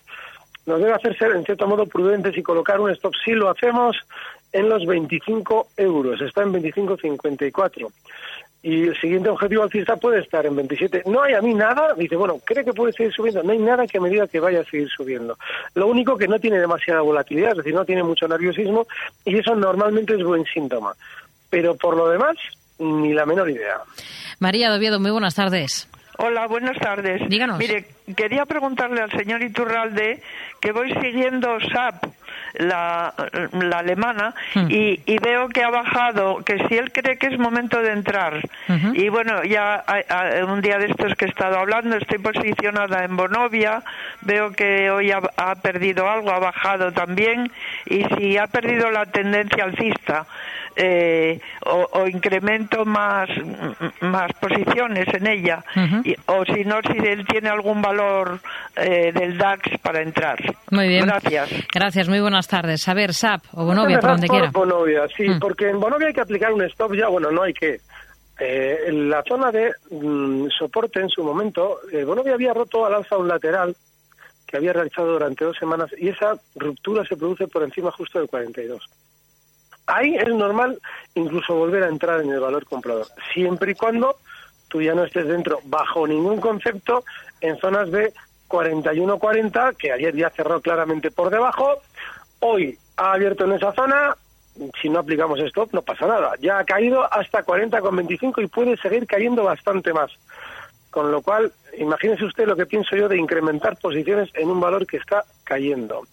nos 0.67 0.81
debe 0.81 0.93
hacer 0.93 1.17
ser 1.17 1.31
en 1.33 1.45
cierto 1.45 1.67
modo 1.67 1.87
prudentes 1.87 2.37
y 2.37 2.43
colocar 2.43 2.81
un 2.81 2.91
stop 2.91 3.15
si 3.25 3.33
lo 3.33 3.49
hacemos 3.49 3.97
en 4.53 4.69
los 4.69 4.85
25 4.87 5.69
euros, 5.77 6.21
está 6.21 6.43
en 6.43 6.53
25,54 6.53 7.91
y 8.63 8.89
el 8.89 9.01
siguiente 9.01 9.29
objetivo 9.29 9.63
alcista 9.63 9.97
puede 9.97 10.21
estar 10.21 10.45
en 10.45 10.57
27. 10.57 11.05
No 11.07 11.23
hay 11.23 11.35
a 11.35 11.41
mí 11.41 11.55
nada, 11.55 11.95
dice, 11.95 12.17
bueno, 12.17 12.41
cree 12.45 12.65
que 12.65 12.73
puede 12.73 12.93
seguir 12.93 13.13
subiendo, 13.13 13.43
no 13.43 13.53
hay 13.53 13.59
nada 13.59 13.87
que 13.87 14.01
me 14.01 14.11
diga 14.11 14.27
que 14.27 14.41
vaya 14.41 14.61
a 14.61 14.65
seguir 14.65 14.89
subiendo. 14.89 15.39
Lo 15.75 15.87
único 15.87 16.17
que 16.17 16.27
no 16.27 16.41
tiene 16.41 16.59
demasiada 16.59 17.03
volatilidad, 17.03 17.53
es 17.53 17.59
decir, 17.59 17.75
no 17.75 17.85
tiene 17.85 18.03
mucho 18.03 18.27
nerviosismo 18.27 18.87
y 19.25 19.39
eso 19.39 19.55
normalmente 19.55 20.15
es 20.15 20.25
buen 20.25 20.45
síntoma. 20.45 20.95
Pero 21.51 21.77
por 21.77 21.97
lo 21.97 22.09
demás, 22.09 22.37
ni 22.79 23.13
la 23.13 23.27
menor 23.27 23.51
idea. 23.51 23.77
María 24.39 24.71
Doviedo, 24.71 25.01
muy 25.01 25.11
buenas 25.11 25.35
tardes. 25.35 25.89
Hola, 26.19 26.49
buenas 26.49 26.77
tardes. 26.79 27.29
Díganos. 27.29 27.59
Mire, 27.59 27.87
quería 28.17 28.45
preguntarle 28.45 29.01
al 29.01 29.11
señor 29.13 29.43
Iturralde 29.43 30.21
que 30.61 30.73
voy 30.73 30.93
siguiendo 30.95 31.59
SAP 31.73 32.05
la, 32.59 33.15
la 33.53 33.79
alemana, 33.79 34.35
hmm. 34.55 34.71
y, 34.71 35.01
y, 35.07 35.19
veo 35.19 35.49
que 35.49 35.63
ha 35.63 35.71
bajado, 35.71 36.45
que 36.45 36.59
si 36.69 36.77
él 36.77 36.93
cree 36.93 37.17
que 37.17 37.27
es 37.29 37.39
momento 37.39 37.81
de 37.81 37.93
entrar. 37.93 38.41
Y 38.95 39.09
bueno, 39.09 39.43
ya 39.45 39.85
un 40.47 40.61
día 40.61 40.79
de 40.79 40.87
estos 40.87 41.15
que 41.15 41.25
he 41.25 41.29
estado 41.29 41.59
hablando, 41.59 41.97
estoy 41.97 42.19
posicionada 42.19 43.05
en 43.05 43.17
Bonovia, 43.17 43.83
veo 44.23 44.53
que 44.53 44.91
hoy 44.91 45.11
ha, 45.11 45.21
ha 45.37 45.55
perdido 45.57 46.09
algo, 46.09 46.31
ha 46.31 46.39
bajado 46.39 46.93
también, 46.93 47.51
y 47.87 48.05
si 48.17 48.37
ha 48.37 48.47
perdido 48.47 48.91
la 48.91 49.07
tendencia 49.07 49.65
alcista, 49.65 50.27
eh, 50.81 51.41
o, 51.67 52.07
incremento 52.07 52.85
más, 52.85 53.29
más 54.01 54.33
posiciones 54.35 55.09
en 55.13 55.27
ella, 55.27 55.65
o 56.27 56.45
si 56.45 56.65
no, 56.65 56.81
si 56.83 56.97
él 56.99 57.27
tiene 57.27 57.49
algún 57.49 57.83
valor 57.83 58.41
eh, 58.77 59.11
del 59.13 59.37
DAX 59.37 59.77
para 59.83 60.03
entrar. 60.03 60.39
Muy 60.71 60.87
bien. 60.87 61.05
Gracias. 61.05 61.51
Gracias, 61.75 62.09
muy 62.09 62.21
buenas 62.21 62.47
tardes. 62.49 62.89
A 62.89 62.95
ver, 62.95 63.15
SAP 63.15 63.45
o 63.53 63.65
Bonovia, 63.65 64.01
por 64.01 64.11
donde 64.11 64.29
quiera. 64.29 64.51
Bonovia, 64.51 65.07
sí, 65.17 65.29
mm. 65.29 65.39
porque 65.39 65.69
en 65.69 65.79
Bonovia 65.79 66.09
hay 66.09 66.15
que 66.15 66.21
aplicar 66.21 66.53
un 66.53 66.63
stop 66.63 66.95
ya, 66.95 67.09
bueno, 67.09 67.31
no 67.31 67.43
hay 67.43 67.53
que. 67.53 67.81
Eh, 68.41 68.85
en 68.87 69.11
la 69.11 69.23
zona 69.23 69.51
de 69.51 69.73
mm, 69.91 70.49
soporte 70.57 71.01
en 71.01 71.09
su 71.09 71.23
momento, 71.23 71.81
Bonovia 72.07 72.35
había 72.35 72.55
roto 72.55 72.87
al 72.87 72.95
alza 72.95 73.17
un 73.17 73.29
lateral 73.29 73.77
que 74.47 74.57
había 74.57 74.73
realizado 74.73 75.13
durante 75.13 75.45
dos 75.45 75.57
semanas 75.59 75.91
y 75.99 76.09
esa 76.09 76.35
ruptura 76.55 77.05
se 77.05 77.17
produce 77.17 77.49
por 77.49 77.63
encima 77.63 77.91
justo 77.91 78.19
del 78.19 78.29
42 78.29 78.89
ahí 79.89 80.15
es 80.15 80.29
normal 80.29 80.79
incluso 81.15 81.55
volver 81.55 81.83
a 81.83 81.89
entrar 81.89 82.21
en 82.21 82.31
el 82.31 82.41
valor 82.41 82.65
comprador, 82.67 83.07
siempre 83.33 83.73
y 83.73 83.75
cuando 83.75 84.17
tú 84.69 84.81
ya 84.83 84.95
no 84.95 85.05
estés 85.05 85.27
dentro 85.27 85.61
bajo 85.65 86.07
ningún 86.07 86.41
concepto 86.41 87.05
en 87.41 87.59
zonas 87.59 87.91
de 87.91 88.13
41-40, 88.49 89.77
que 89.77 89.93
ayer 89.93 90.15
ya 90.15 90.31
cerró 90.31 90.61
claramente 90.61 91.11
por 91.11 91.31
debajo, 91.31 91.81
hoy 92.41 92.79
ha 92.97 93.13
abierto 93.13 93.45
en 93.45 93.53
esa 93.53 93.73
zona, 93.73 94.17
si 94.81 94.89
no 94.89 94.99
aplicamos 94.99 95.39
stop 95.41 95.73
no 95.73 95.83
pasa 95.83 96.07
nada, 96.07 96.33
ya 96.41 96.59
ha 96.59 96.65
caído 96.65 97.13
hasta 97.13 97.45
40,25 97.45 98.43
y 98.43 98.47
puede 98.47 98.77
seguir 98.77 99.07
cayendo 99.07 99.45
bastante 99.45 99.93
más. 99.93 100.11
Con 100.91 101.13
lo 101.13 101.23
cual, 101.23 101.53
imagínese 101.77 102.25
usted 102.25 102.47
lo 102.47 102.57
que 102.57 102.67
pienso 102.67 102.97
yo 102.97 103.09
de 103.09 103.19
incrementar 103.19 103.77
posiciones 103.77 104.31
en 104.35 104.51
un 104.51 104.61
valor 104.61 104.87
que 104.87 104.97
está 104.97 105.25
cayendo. 105.45 106.07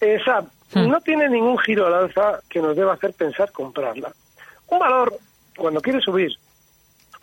Esa 0.00 0.42
hmm. 0.42 0.88
no 0.88 1.00
tiene 1.00 1.28
ningún 1.28 1.58
giro 1.58 1.86
al 1.86 1.94
alza 1.94 2.40
que 2.48 2.60
nos 2.60 2.76
deba 2.76 2.94
hacer 2.94 3.12
pensar 3.14 3.52
comprarla. 3.52 4.12
Un 4.68 4.78
valor, 4.78 5.16
cuando 5.56 5.80
quiere 5.80 6.00
subir, 6.00 6.32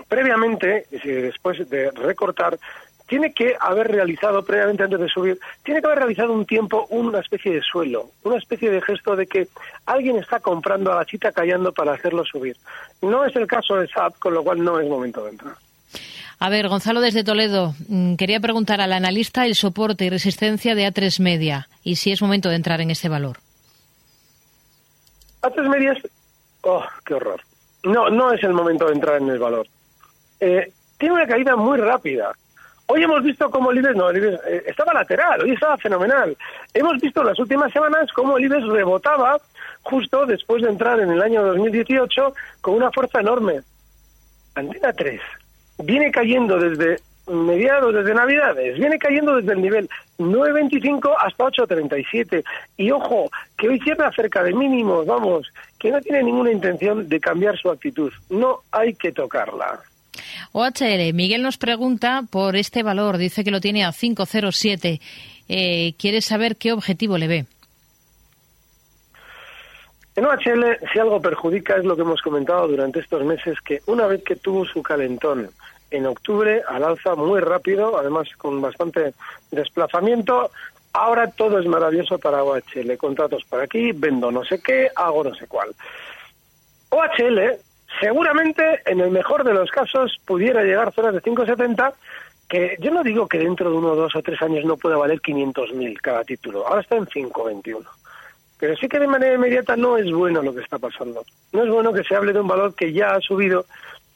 previamente, 0.07 0.87
después 0.91 1.69
de 1.69 1.91
recortar, 1.91 2.57
tiene 3.07 3.33
que 3.33 3.55
haber 3.59 3.87
realizado, 3.87 4.43
previamente 4.43 4.83
antes 4.83 4.99
de 4.99 5.07
subir, 5.07 5.39
tiene 5.63 5.79
que 5.79 5.87
haber 5.87 5.99
realizado 5.99 6.33
un 6.33 6.45
tiempo 6.45 6.87
una 6.89 7.19
especie 7.19 7.53
de 7.53 7.61
suelo, 7.61 8.09
una 8.23 8.37
especie 8.37 8.71
de 8.71 8.81
gesto 8.81 9.15
de 9.15 9.27
que 9.27 9.47
alguien 9.85 10.17
está 10.17 10.39
comprando 10.39 10.91
a 10.91 10.95
la 10.95 11.05
chita 11.05 11.31
callando 11.31 11.71
para 11.71 11.93
hacerlo 11.93 12.25
subir. 12.25 12.57
No 13.01 13.25
es 13.25 13.35
el 13.35 13.47
caso 13.47 13.75
de 13.75 13.87
SAP, 13.87 14.17
con 14.17 14.33
lo 14.33 14.43
cual 14.43 14.63
no 14.63 14.79
es 14.79 14.89
momento 14.89 15.23
de 15.23 15.31
entrar. 15.31 15.55
A 16.39 16.49
ver, 16.49 16.67
Gonzalo 16.67 16.99
desde 16.99 17.23
Toledo, 17.23 17.75
mm, 17.87 18.15
quería 18.15 18.39
preguntar 18.39 18.81
al 18.81 18.91
analista 18.91 19.45
el 19.45 19.55
soporte 19.55 20.05
y 20.05 20.09
resistencia 20.09 20.75
de 20.75 20.85
A3 20.85 21.21
Media 21.21 21.69
y 21.83 21.95
si 21.95 22.11
es 22.11 22.21
momento 22.21 22.49
de 22.49 22.55
entrar 22.55 22.81
en 22.81 22.91
ese 22.91 23.07
valor. 23.07 23.37
A3 25.41 25.69
Media 25.69 25.93
es... 25.93 26.11
¡Oh, 26.61 26.83
qué 27.05 27.13
horror! 27.13 27.41
No, 27.83 28.09
no 28.09 28.33
es 28.33 28.43
el 28.43 28.53
momento 28.53 28.87
de 28.87 28.93
entrar 28.93 29.21
en 29.21 29.29
el 29.29 29.39
valor. 29.39 29.67
Eh, 30.39 30.71
tiene 30.97 31.15
una 31.15 31.27
caída 31.27 31.55
muy 31.55 31.77
rápida. 31.77 32.31
Hoy 32.87 33.03
hemos 33.03 33.23
visto 33.23 33.49
cómo 33.49 33.71
el 33.71 33.79
IBEX, 33.79 33.95
no, 33.95 34.09
el 34.09 34.17
IBEX 34.17 34.39
eh, 34.47 34.63
estaba 34.67 34.93
lateral, 34.93 35.41
hoy 35.41 35.51
estaba 35.51 35.77
fenomenal. 35.77 36.37
Hemos 36.73 37.01
visto 37.01 37.21
en 37.21 37.27
las 37.27 37.39
últimas 37.39 37.71
semanas 37.73 38.11
cómo 38.13 38.37
el 38.37 38.45
IBEX 38.45 38.67
rebotaba 38.67 39.37
justo 39.81 40.25
después 40.25 40.61
de 40.61 40.69
entrar 40.69 40.99
en 40.99 41.11
el 41.11 41.21
año 41.21 41.43
2018 41.43 42.33
con 42.61 42.75
una 42.75 42.91
fuerza 42.91 43.19
enorme. 43.19 43.61
Antena 44.53 44.93
3 44.93 45.19
viene 45.79 46.11
cayendo 46.11 46.59
desde 46.59 46.99
mediados, 47.27 47.93
desde 47.93 48.13
Navidades, 48.13 48.77
viene 48.77 48.99
cayendo 48.99 49.35
desde 49.35 49.53
el 49.53 49.61
nivel 49.61 49.89
9.25 50.19 51.15
hasta 51.19 51.45
8.37. 51.45 52.43
Y 52.77 52.91
ojo, 52.91 53.29
que 53.57 53.67
hoy 53.67 53.79
cierra 53.79 54.11
cerca 54.11 54.43
de 54.43 54.53
mínimos, 54.53 55.05
vamos, 55.05 55.51
que 55.79 55.91
no 55.91 56.01
tiene 56.01 56.23
ninguna 56.23 56.51
intención 56.51 57.09
de 57.09 57.19
cambiar 57.19 57.57
su 57.57 57.69
actitud. 57.69 58.11
No 58.29 58.59
hay 58.71 58.93
que 58.93 59.11
tocarla. 59.11 59.79
OHL, 60.57 61.13
Miguel 61.13 61.41
nos 61.41 61.57
pregunta 61.57 62.23
por 62.29 62.55
este 62.55 62.81
valor, 62.81 63.17
dice 63.17 63.43
que 63.43 63.51
lo 63.51 63.59
tiene 63.59 63.83
a 63.83 63.91
507. 63.91 65.01
Eh, 65.49 65.93
quiere 65.99 66.21
saber 66.21 66.55
qué 66.55 66.71
objetivo 66.71 67.17
le 67.17 67.27
ve. 67.27 67.45
En 70.15 70.25
OHL, 70.25 70.77
si 70.93 70.99
algo 70.99 71.21
perjudica, 71.21 71.75
es 71.75 71.83
lo 71.83 71.97
que 71.97 72.03
hemos 72.03 72.21
comentado 72.21 72.69
durante 72.69 73.01
estos 73.01 73.25
meses, 73.25 73.59
que 73.59 73.81
una 73.87 74.07
vez 74.07 74.23
que 74.23 74.37
tuvo 74.37 74.63
su 74.63 74.81
calentón 74.81 75.49
en 75.91 76.05
octubre, 76.05 76.61
al 76.69 76.85
alza 76.85 77.15
muy 77.15 77.41
rápido, 77.41 77.97
además 77.97 78.29
con 78.37 78.61
bastante 78.61 79.13
desplazamiento, 79.51 80.51
ahora 80.93 81.29
todo 81.31 81.59
es 81.59 81.65
maravilloso 81.65 82.17
para 82.17 82.45
OHL. 82.45 82.95
Contratos 82.97 83.43
para 83.43 83.63
aquí, 83.63 83.91
vendo 83.91 84.31
no 84.31 84.45
sé 84.45 84.61
qué, 84.61 84.89
hago 84.95 85.21
no 85.21 85.35
sé 85.35 85.47
cuál. 85.47 85.75
OHL, 86.91 87.59
seguramente, 87.99 88.81
en 88.85 88.99
el 88.99 89.11
mejor 89.11 89.43
de 89.43 89.53
los 89.53 89.69
casos, 89.71 90.17
pudiera 90.25 90.63
llegar 90.63 90.93
zonas 90.93 91.13
de 91.13 91.21
5,70, 91.21 91.93
que 92.47 92.77
yo 92.79 92.91
no 92.91 93.03
digo 93.03 93.27
que 93.27 93.39
dentro 93.39 93.69
de 93.69 93.77
uno, 93.77 93.95
dos 93.95 94.15
o 94.15 94.21
tres 94.21 94.41
años 94.41 94.65
no 94.65 94.77
pueda 94.77 94.97
valer 94.97 95.19
500.000 95.21 95.99
cada 96.01 96.23
título, 96.23 96.67
ahora 96.67 96.81
está 96.81 96.95
en 96.95 97.05
5,21 97.05 97.85
pero 98.57 98.75
sí 98.77 98.87
que 98.87 98.99
de 98.99 99.07
manera 99.07 99.35
inmediata 99.35 99.75
no 99.75 99.97
es 99.97 100.11
bueno 100.11 100.41
lo 100.41 100.53
que 100.53 100.61
está 100.61 100.79
pasando. 100.79 101.25
No 101.51 101.63
es 101.63 101.69
bueno 101.69 101.93
que 101.93 102.03
se 102.03 102.15
hable 102.15 102.33
de 102.33 102.39
un 102.39 102.47
valor 102.47 102.73
que 102.73 102.93
ya 102.93 103.13
ha 103.13 103.21
subido 103.21 103.65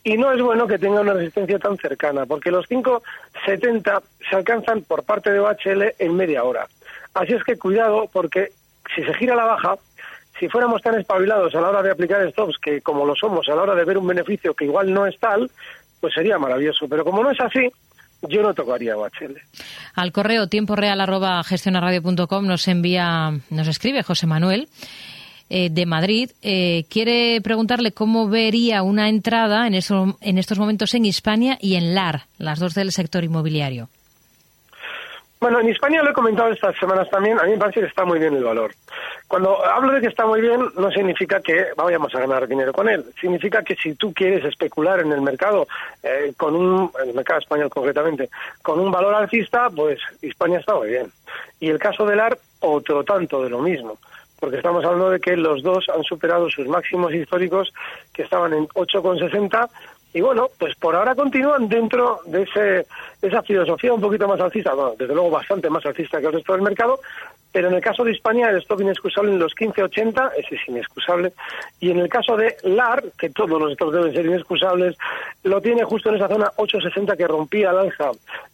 y 0.04 0.18
no 0.18 0.32
es 0.32 0.42
bueno 0.42 0.66
que 0.66 0.80
tenga 0.80 1.02
una 1.02 1.14
resistencia 1.14 1.60
tan 1.60 1.78
cercana, 1.78 2.26
porque 2.26 2.52
los 2.52 2.68
5,70 2.70 4.02
se 4.30 4.36
alcanzan 4.36 4.82
por 4.82 5.04
parte 5.04 5.32
de 5.32 5.40
OHL 5.40 5.94
en 6.00 6.16
media 6.16 6.44
hora. 6.44 6.68
Así 7.14 7.34
es 7.34 7.44
que 7.44 7.58
cuidado, 7.58 8.10
porque 8.12 8.52
si 8.96 9.04
se 9.04 9.14
gira 9.16 9.36
la 9.36 9.46
baja, 9.46 9.76
si 10.40 10.48
fuéramos 10.48 10.82
tan 10.82 11.00
espabilados 11.00 11.54
a 11.54 11.62
la 11.62 11.70
hora 11.70 11.84
de 11.84 11.92
aplicar 11.92 12.30
stops 12.32 12.58
que 12.58 12.82
como 12.82 13.06
lo 13.06 13.16
somos 13.16 13.48
a 13.50 13.56
la 13.56 13.64
hora 13.64 13.76
de 13.76 13.86
ver 13.86 13.98
un 13.98 14.08
beneficio 14.08 14.54
que 14.54 14.66
igual 14.66 14.94
no 14.94 15.06
es 15.06 15.20
tal, 15.20 15.50
pues 16.00 16.14
sería 16.14 16.38
maravilloso. 16.38 16.88
Pero 16.88 17.04
como 17.04 17.24
no 17.24 17.32
es 17.32 17.40
así, 17.40 17.70
yo 18.22 18.42
no 18.42 18.54
tocaría 18.54 18.98
OHL. 18.98 19.38
Al 19.96 20.12
correo 20.12 20.48
tiempo 20.48 20.76
real 20.76 21.02
arroba 21.02 21.44
gestionaradio.com 21.44 22.46
nos 22.46 22.68
envía, 22.68 23.32
nos 23.50 23.68
escribe 23.68 24.04
José 24.04 24.28
Manuel 24.28 24.70
eh, 25.50 25.70
de 25.70 25.86
Madrid. 25.86 26.32
Eh, 26.42 26.86
quiere 26.90 27.42
preguntarle 27.42 27.92
cómo 27.92 28.30
vería 28.30 28.84
una 28.84 29.10
entrada 29.10 29.68
en, 29.68 29.74
en 29.74 30.38
estos 30.38 30.60
momentos 30.60 30.94
en 30.94 31.06
Hispania 31.06 31.58
y 31.60 31.76
en 31.76 31.96
LAR, 31.96 32.24
las 32.38 32.60
dos 32.60 32.74
del 32.74 32.92
sector 32.92 33.24
inmobiliario. 33.24 33.90
Bueno, 35.42 35.62
en 35.62 35.70
España 35.70 36.04
lo 36.04 36.10
he 36.10 36.14
comentado 36.14 36.52
estas 36.52 36.76
semanas 36.78 37.10
también, 37.10 37.40
a 37.40 37.44
mí 37.44 37.52
me 37.52 37.58
parece 37.58 37.80
que 37.80 37.86
está 37.86 38.04
muy 38.04 38.20
bien 38.20 38.36
el 38.36 38.44
valor. 38.44 38.74
Cuando 39.26 39.66
hablo 39.66 39.94
de 39.94 40.02
que 40.02 40.08
está 40.08 40.26
muy 40.26 40.42
bien, 40.42 40.60
no 40.76 40.92
significa 40.92 41.40
que 41.40 41.68
vayamos 41.78 42.14
a 42.14 42.20
ganar 42.20 42.46
dinero 42.46 42.74
con 42.74 42.90
él. 42.90 43.06
Significa 43.22 43.64
que 43.64 43.76
si 43.76 43.96
tú 43.96 44.14
quieres 44.14 44.44
especular 44.44 45.00
en 45.00 45.14
el 45.14 45.22
mercado, 45.22 45.66
eh, 46.04 46.34
con 46.36 46.58
un, 46.58 46.92
el 47.06 47.14
mercado 47.14 47.40
español 47.40 47.70
concretamente, 47.70 48.30
con 48.62 48.82
un 48.82 48.92
valor 48.92 49.16
alcista, 49.16 49.70
pues 49.70 50.00
España 50.22 50.60
está 50.60 50.76
muy 50.76 50.90
bien. 50.90 51.10
Y 51.62 51.70
el 51.70 51.80
caso 51.80 52.06
del 52.06 52.20
AR, 52.20 52.38
otro 52.60 53.06
tanto 53.06 53.42
de 53.42 53.50
lo 53.50 53.60
mismo. 53.60 53.98
Porque 54.42 54.58
estamos 54.58 54.84
hablando 54.84 55.10
de 55.10 55.22
que 55.22 55.38
los 55.38 55.64
dos 55.64 55.88
han 55.88 56.04
superado 56.04 56.50
sus 56.50 56.68
máximos 56.68 57.14
históricos, 57.14 57.74
que 58.14 58.24
estaban 58.24 58.54
en 58.54 58.68
8,60 58.68 59.70
Y 60.14 60.22
bueno, 60.22 60.50
pues 60.58 60.76
por 60.76 60.96
ahora 60.96 61.14
continúan 61.14 61.70
dentro 61.70 62.22
de 62.26 62.44
ese, 62.44 62.88
esa 63.22 63.44
filosofía 63.44 63.94
un 63.94 64.02
poquito 64.02 64.28
más 64.28 64.40
alcista, 64.40 64.74
bueno, 64.74 64.96
desde 64.98 65.14
luego 65.14 65.30
bastante 65.30 65.70
más 65.70 65.86
alcista 65.86 66.20
que 66.20 66.28
el 66.28 66.34
resto 66.34 66.54
del 66.54 66.64
mercado, 66.64 67.00
pero 67.52 67.68
en 67.68 67.76
el 67.76 67.82
caso 67.82 68.04
de 68.04 68.12
España 68.12 68.50
el 68.50 68.58
stop 68.58 68.82
inexcusable 68.82 69.32
en 69.32 69.40
los 69.40 69.54
15.80, 69.54 70.32
ese 70.38 70.56
es 70.56 70.62
inexcusable, 70.68 71.34
y 71.80 71.92
en 71.92 72.00
el 72.00 72.10
caso 72.10 72.38
de 72.38 72.56
LAR, 72.64 73.04
que 73.18 73.30
todos 73.30 73.60
los 73.60 73.74
stops 73.74 73.94
deben 73.94 74.14
ser 74.14 74.26
inexcusables, 74.26 74.98
lo 75.44 75.62
tiene 75.62 75.84
justo 75.84 76.10
en 76.10 76.16
esa 76.16 76.28
zona 76.28 76.52
8.60 76.58 77.18
que 77.18 77.28
rompía 77.28 77.72
al 77.72 77.80
alza 77.80 78.12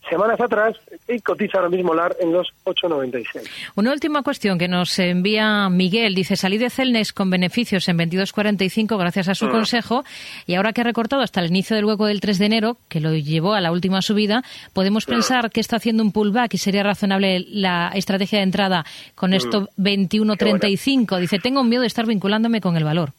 semanas 0.10 0.40
atrás 0.40 0.76
y 1.08 1.20
cotiza 1.20 1.58
ahora 1.58 1.70
mismo 1.70 1.94
LAR 1.94 2.16
en 2.20 2.32
los 2.32 2.48
8.96. 2.66 3.50
Una 3.76 3.92
última 3.92 4.24
cuestión 4.24 4.58
que 4.58 4.68
nos 4.68 4.98
envía 5.00 5.70
Miguel, 5.70 6.16
dice, 6.16 6.36
salí 6.36 6.58
de 6.58 6.70
Celnes 6.70 7.14
con 7.14 7.30
beneficios 7.30 7.88
en 7.90 7.98
22.45 7.98 8.98
gracias 8.98 9.30
a 9.30 9.36
su 9.36 9.48
mm. 9.48 9.52
consejo 9.52 10.04
y 10.46 10.56
ahora 10.56 10.74
que 10.74 10.82
ha 10.82 10.84
recortado 10.84 11.22
hasta 11.22 11.42
el 11.42 11.48
inicio 11.48 11.76
del 11.76 11.86
hueco 11.86 12.06
del 12.06 12.22
3 12.22 12.40
de 12.40 12.46
enero, 12.46 12.78
que 12.90 13.00
lo 13.00 13.14
llevó 13.14 13.54
a 13.54 13.62
la 13.62 13.72
última 13.72 14.02
subida, 14.02 14.44
podemos 14.74 15.08
mm. 15.08 15.12
pensar 15.12 15.52
que 15.52 15.60
está 15.60 15.78
haciendo 15.78 16.04
un 16.04 16.12
pullback 16.12 16.54
y 16.54 16.58
sería 16.58 16.84
razonable 16.84 17.46
la 17.50 17.92
estrategia 17.96 18.40
de 18.40 18.44
entrada 18.44 18.86
con 19.16 19.32
mm. 19.32 19.36
esto 19.36 19.70
21.35. 19.78 21.20
Dice, 21.20 21.40
tengo 21.40 21.64
miedo 21.64 21.82
de 21.82 21.88
estar 21.88 22.06
vinculándome 22.06 22.62
con 22.62 22.76
el 22.78 22.84
valor. 22.84 23.10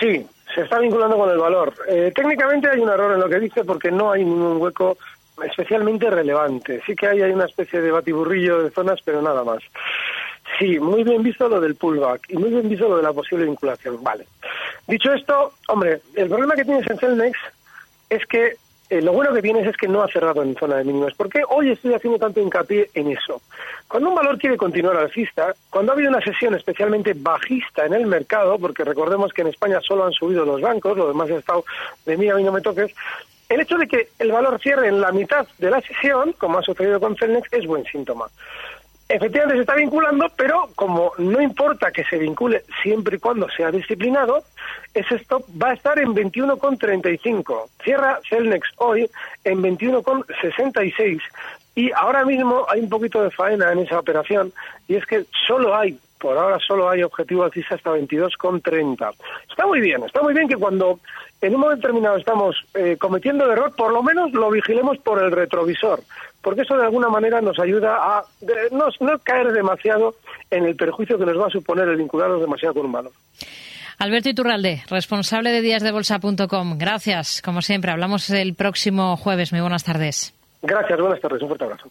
Sí, 0.00 0.26
se 0.54 0.62
está 0.62 0.78
vinculando 0.78 1.16
con 1.16 1.30
el 1.30 1.38
valor. 1.38 1.74
Eh, 1.88 2.12
técnicamente 2.14 2.68
hay 2.68 2.80
un 2.80 2.88
error 2.88 3.12
en 3.12 3.20
lo 3.20 3.28
que 3.28 3.40
dice 3.40 3.64
porque 3.64 3.90
no 3.90 4.12
hay 4.12 4.24
ningún 4.24 4.60
hueco 4.60 4.96
especialmente 5.42 6.10
relevante. 6.10 6.80
Sí 6.86 6.94
que 6.94 7.08
hay, 7.08 7.22
hay 7.22 7.32
una 7.32 7.46
especie 7.46 7.80
de 7.80 7.90
batiburrillo 7.90 8.62
de 8.62 8.70
zonas, 8.70 9.00
pero 9.04 9.22
nada 9.22 9.42
más. 9.44 9.62
Sí, 10.58 10.78
muy 10.78 11.02
bien 11.02 11.22
visto 11.22 11.48
lo 11.48 11.60
del 11.60 11.74
pullback 11.74 12.30
y 12.30 12.36
muy 12.36 12.50
bien 12.50 12.68
visto 12.68 12.88
lo 12.88 12.98
de 12.98 13.02
la 13.02 13.12
posible 13.12 13.46
vinculación. 13.46 14.02
Vale. 14.02 14.26
Dicho 14.86 15.12
esto, 15.12 15.54
hombre, 15.68 16.00
el 16.14 16.28
problema 16.28 16.54
que 16.54 16.64
tienes 16.64 16.88
en 16.88 16.98
Celnex 16.98 17.38
es 18.10 18.24
que 18.26 18.56
eh, 18.90 19.00
lo 19.00 19.12
bueno 19.12 19.32
que 19.32 19.40
tienes 19.40 19.66
es 19.66 19.76
que 19.76 19.88
no 19.88 20.02
ha 20.02 20.08
cerrado 20.08 20.42
en 20.42 20.54
zona 20.56 20.76
de 20.76 20.84
mínimos. 20.84 21.14
¿Por 21.14 21.30
qué 21.30 21.42
hoy 21.48 21.70
estoy 21.70 21.94
haciendo 21.94 22.18
tanto 22.18 22.40
hincapié 22.40 22.90
en 22.94 23.10
eso? 23.10 23.40
Cuando 23.88 24.10
un 24.10 24.14
valor 24.14 24.38
quiere 24.38 24.58
continuar 24.58 24.96
alcista, 24.96 25.54
cuando 25.70 25.92
ha 25.92 25.94
habido 25.94 26.10
una 26.10 26.20
sesión 26.20 26.54
especialmente 26.54 27.14
bajista 27.16 27.86
en 27.86 27.94
el 27.94 28.06
mercado, 28.06 28.58
porque 28.58 28.84
recordemos 28.84 29.32
que 29.32 29.40
en 29.42 29.48
España 29.48 29.80
solo 29.80 30.04
han 30.04 30.12
subido 30.12 30.44
los 30.44 30.60
bancos, 30.60 30.96
lo 30.98 31.08
demás 31.08 31.30
ha 31.30 31.36
estado 31.36 31.64
de 32.04 32.16
mí 32.16 32.28
a 32.28 32.34
mí 32.34 32.44
no 32.44 32.52
me 32.52 32.60
toques, 32.60 32.94
el 33.48 33.60
hecho 33.60 33.76
de 33.76 33.86
que 33.86 34.08
el 34.18 34.32
valor 34.32 34.60
cierre 34.60 34.88
en 34.88 35.00
la 35.00 35.12
mitad 35.12 35.46
de 35.58 35.70
la 35.70 35.80
sesión, 35.80 36.32
como 36.38 36.58
ha 36.58 36.62
sucedido 36.62 37.00
con 37.00 37.16
Celnex, 37.16 37.52
es 37.52 37.66
buen 37.66 37.84
síntoma. 37.84 38.26
Efectivamente 39.08 39.56
se 39.56 39.60
está 39.60 39.74
vinculando, 39.74 40.30
pero 40.34 40.70
como 40.74 41.12
no 41.18 41.40
importa 41.40 41.92
que 41.92 42.04
se 42.04 42.16
vincule 42.16 42.64
siempre 42.82 43.16
y 43.16 43.20
cuando 43.20 43.48
sea 43.50 43.70
disciplinado, 43.70 44.44
ese 44.94 45.16
stop 45.16 45.44
va 45.62 45.70
a 45.70 45.74
estar 45.74 45.98
en 45.98 46.14
21,35. 46.14 47.68
Cierra 47.82 48.20
Celnex 48.28 48.66
hoy 48.78 49.10
en 49.44 49.62
21,66. 49.62 51.20
Y 51.74 51.92
ahora 51.92 52.24
mismo 52.24 52.64
hay 52.68 52.80
un 52.80 52.88
poquito 52.88 53.22
de 53.22 53.30
faena 53.30 53.72
en 53.72 53.80
esa 53.80 53.98
operación, 53.98 54.52
y 54.88 54.94
es 54.94 55.04
que 55.06 55.24
solo 55.46 55.76
hay, 55.76 55.98
por 56.24 56.38
ahora 56.38 56.58
solo 56.58 56.88
hay 56.88 57.02
objetivo 57.02 57.44
alcista 57.44 57.74
hasta 57.74 57.90
22,30. 57.90 59.14
Está 59.46 59.66
muy 59.66 59.78
bien, 59.82 60.02
está 60.04 60.22
muy 60.22 60.32
bien 60.32 60.48
que 60.48 60.56
cuando 60.56 60.98
en 61.42 61.54
un 61.54 61.60
momento 61.60 61.82
determinado 61.82 62.16
estamos 62.16 62.56
eh, 62.72 62.96
cometiendo 62.98 63.44
el 63.44 63.50
error, 63.50 63.76
por 63.76 63.92
lo 63.92 64.02
menos 64.02 64.32
lo 64.32 64.50
vigilemos 64.50 64.96
por 65.00 65.22
el 65.22 65.30
retrovisor, 65.30 66.00
porque 66.40 66.62
eso 66.62 66.78
de 66.78 66.84
alguna 66.84 67.10
manera 67.10 67.42
nos 67.42 67.58
ayuda 67.58 67.98
a 67.98 68.24
no, 68.70 69.18
caer 69.22 69.52
demasiado 69.52 70.14
en 70.50 70.64
el 70.64 70.76
perjuicio 70.76 71.18
que 71.18 71.26
nos 71.26 71.38
va 71.38 71.48
a 71.48 71.50
suponer 71.50 71.88
el 71.88 71.98
vincularnos 71.98 72.40
demasiado 72.40 72.72
con 72.72 72.86
un 72.86 72.92
valor. 72.92 73.12
Alberto 73.98 74.30
Iturralde, 74.30 74.82
responsable 74.88 75.50
de 75.50 75.60
díasdebolsa.com. 75.60 76.78
Gracias, 76.78 77.42
como 77.42 77.60
siempre. 77.60 77.92
Hablamos 77.92 78.30
el 78.30 78.54
próximo 78.54 79.18
jueves. 79.18 79.52
Muy 79.52 79.60
buenas 79.60 79.84
tardes. 79.84 80.32
Gracias, 80.62 80.98
buenas 80.98 81.20
tardes. 81.20 81.42
Un 81.42 81.48
fuerte 81.48 81.64
abrazo. 81.64 81.90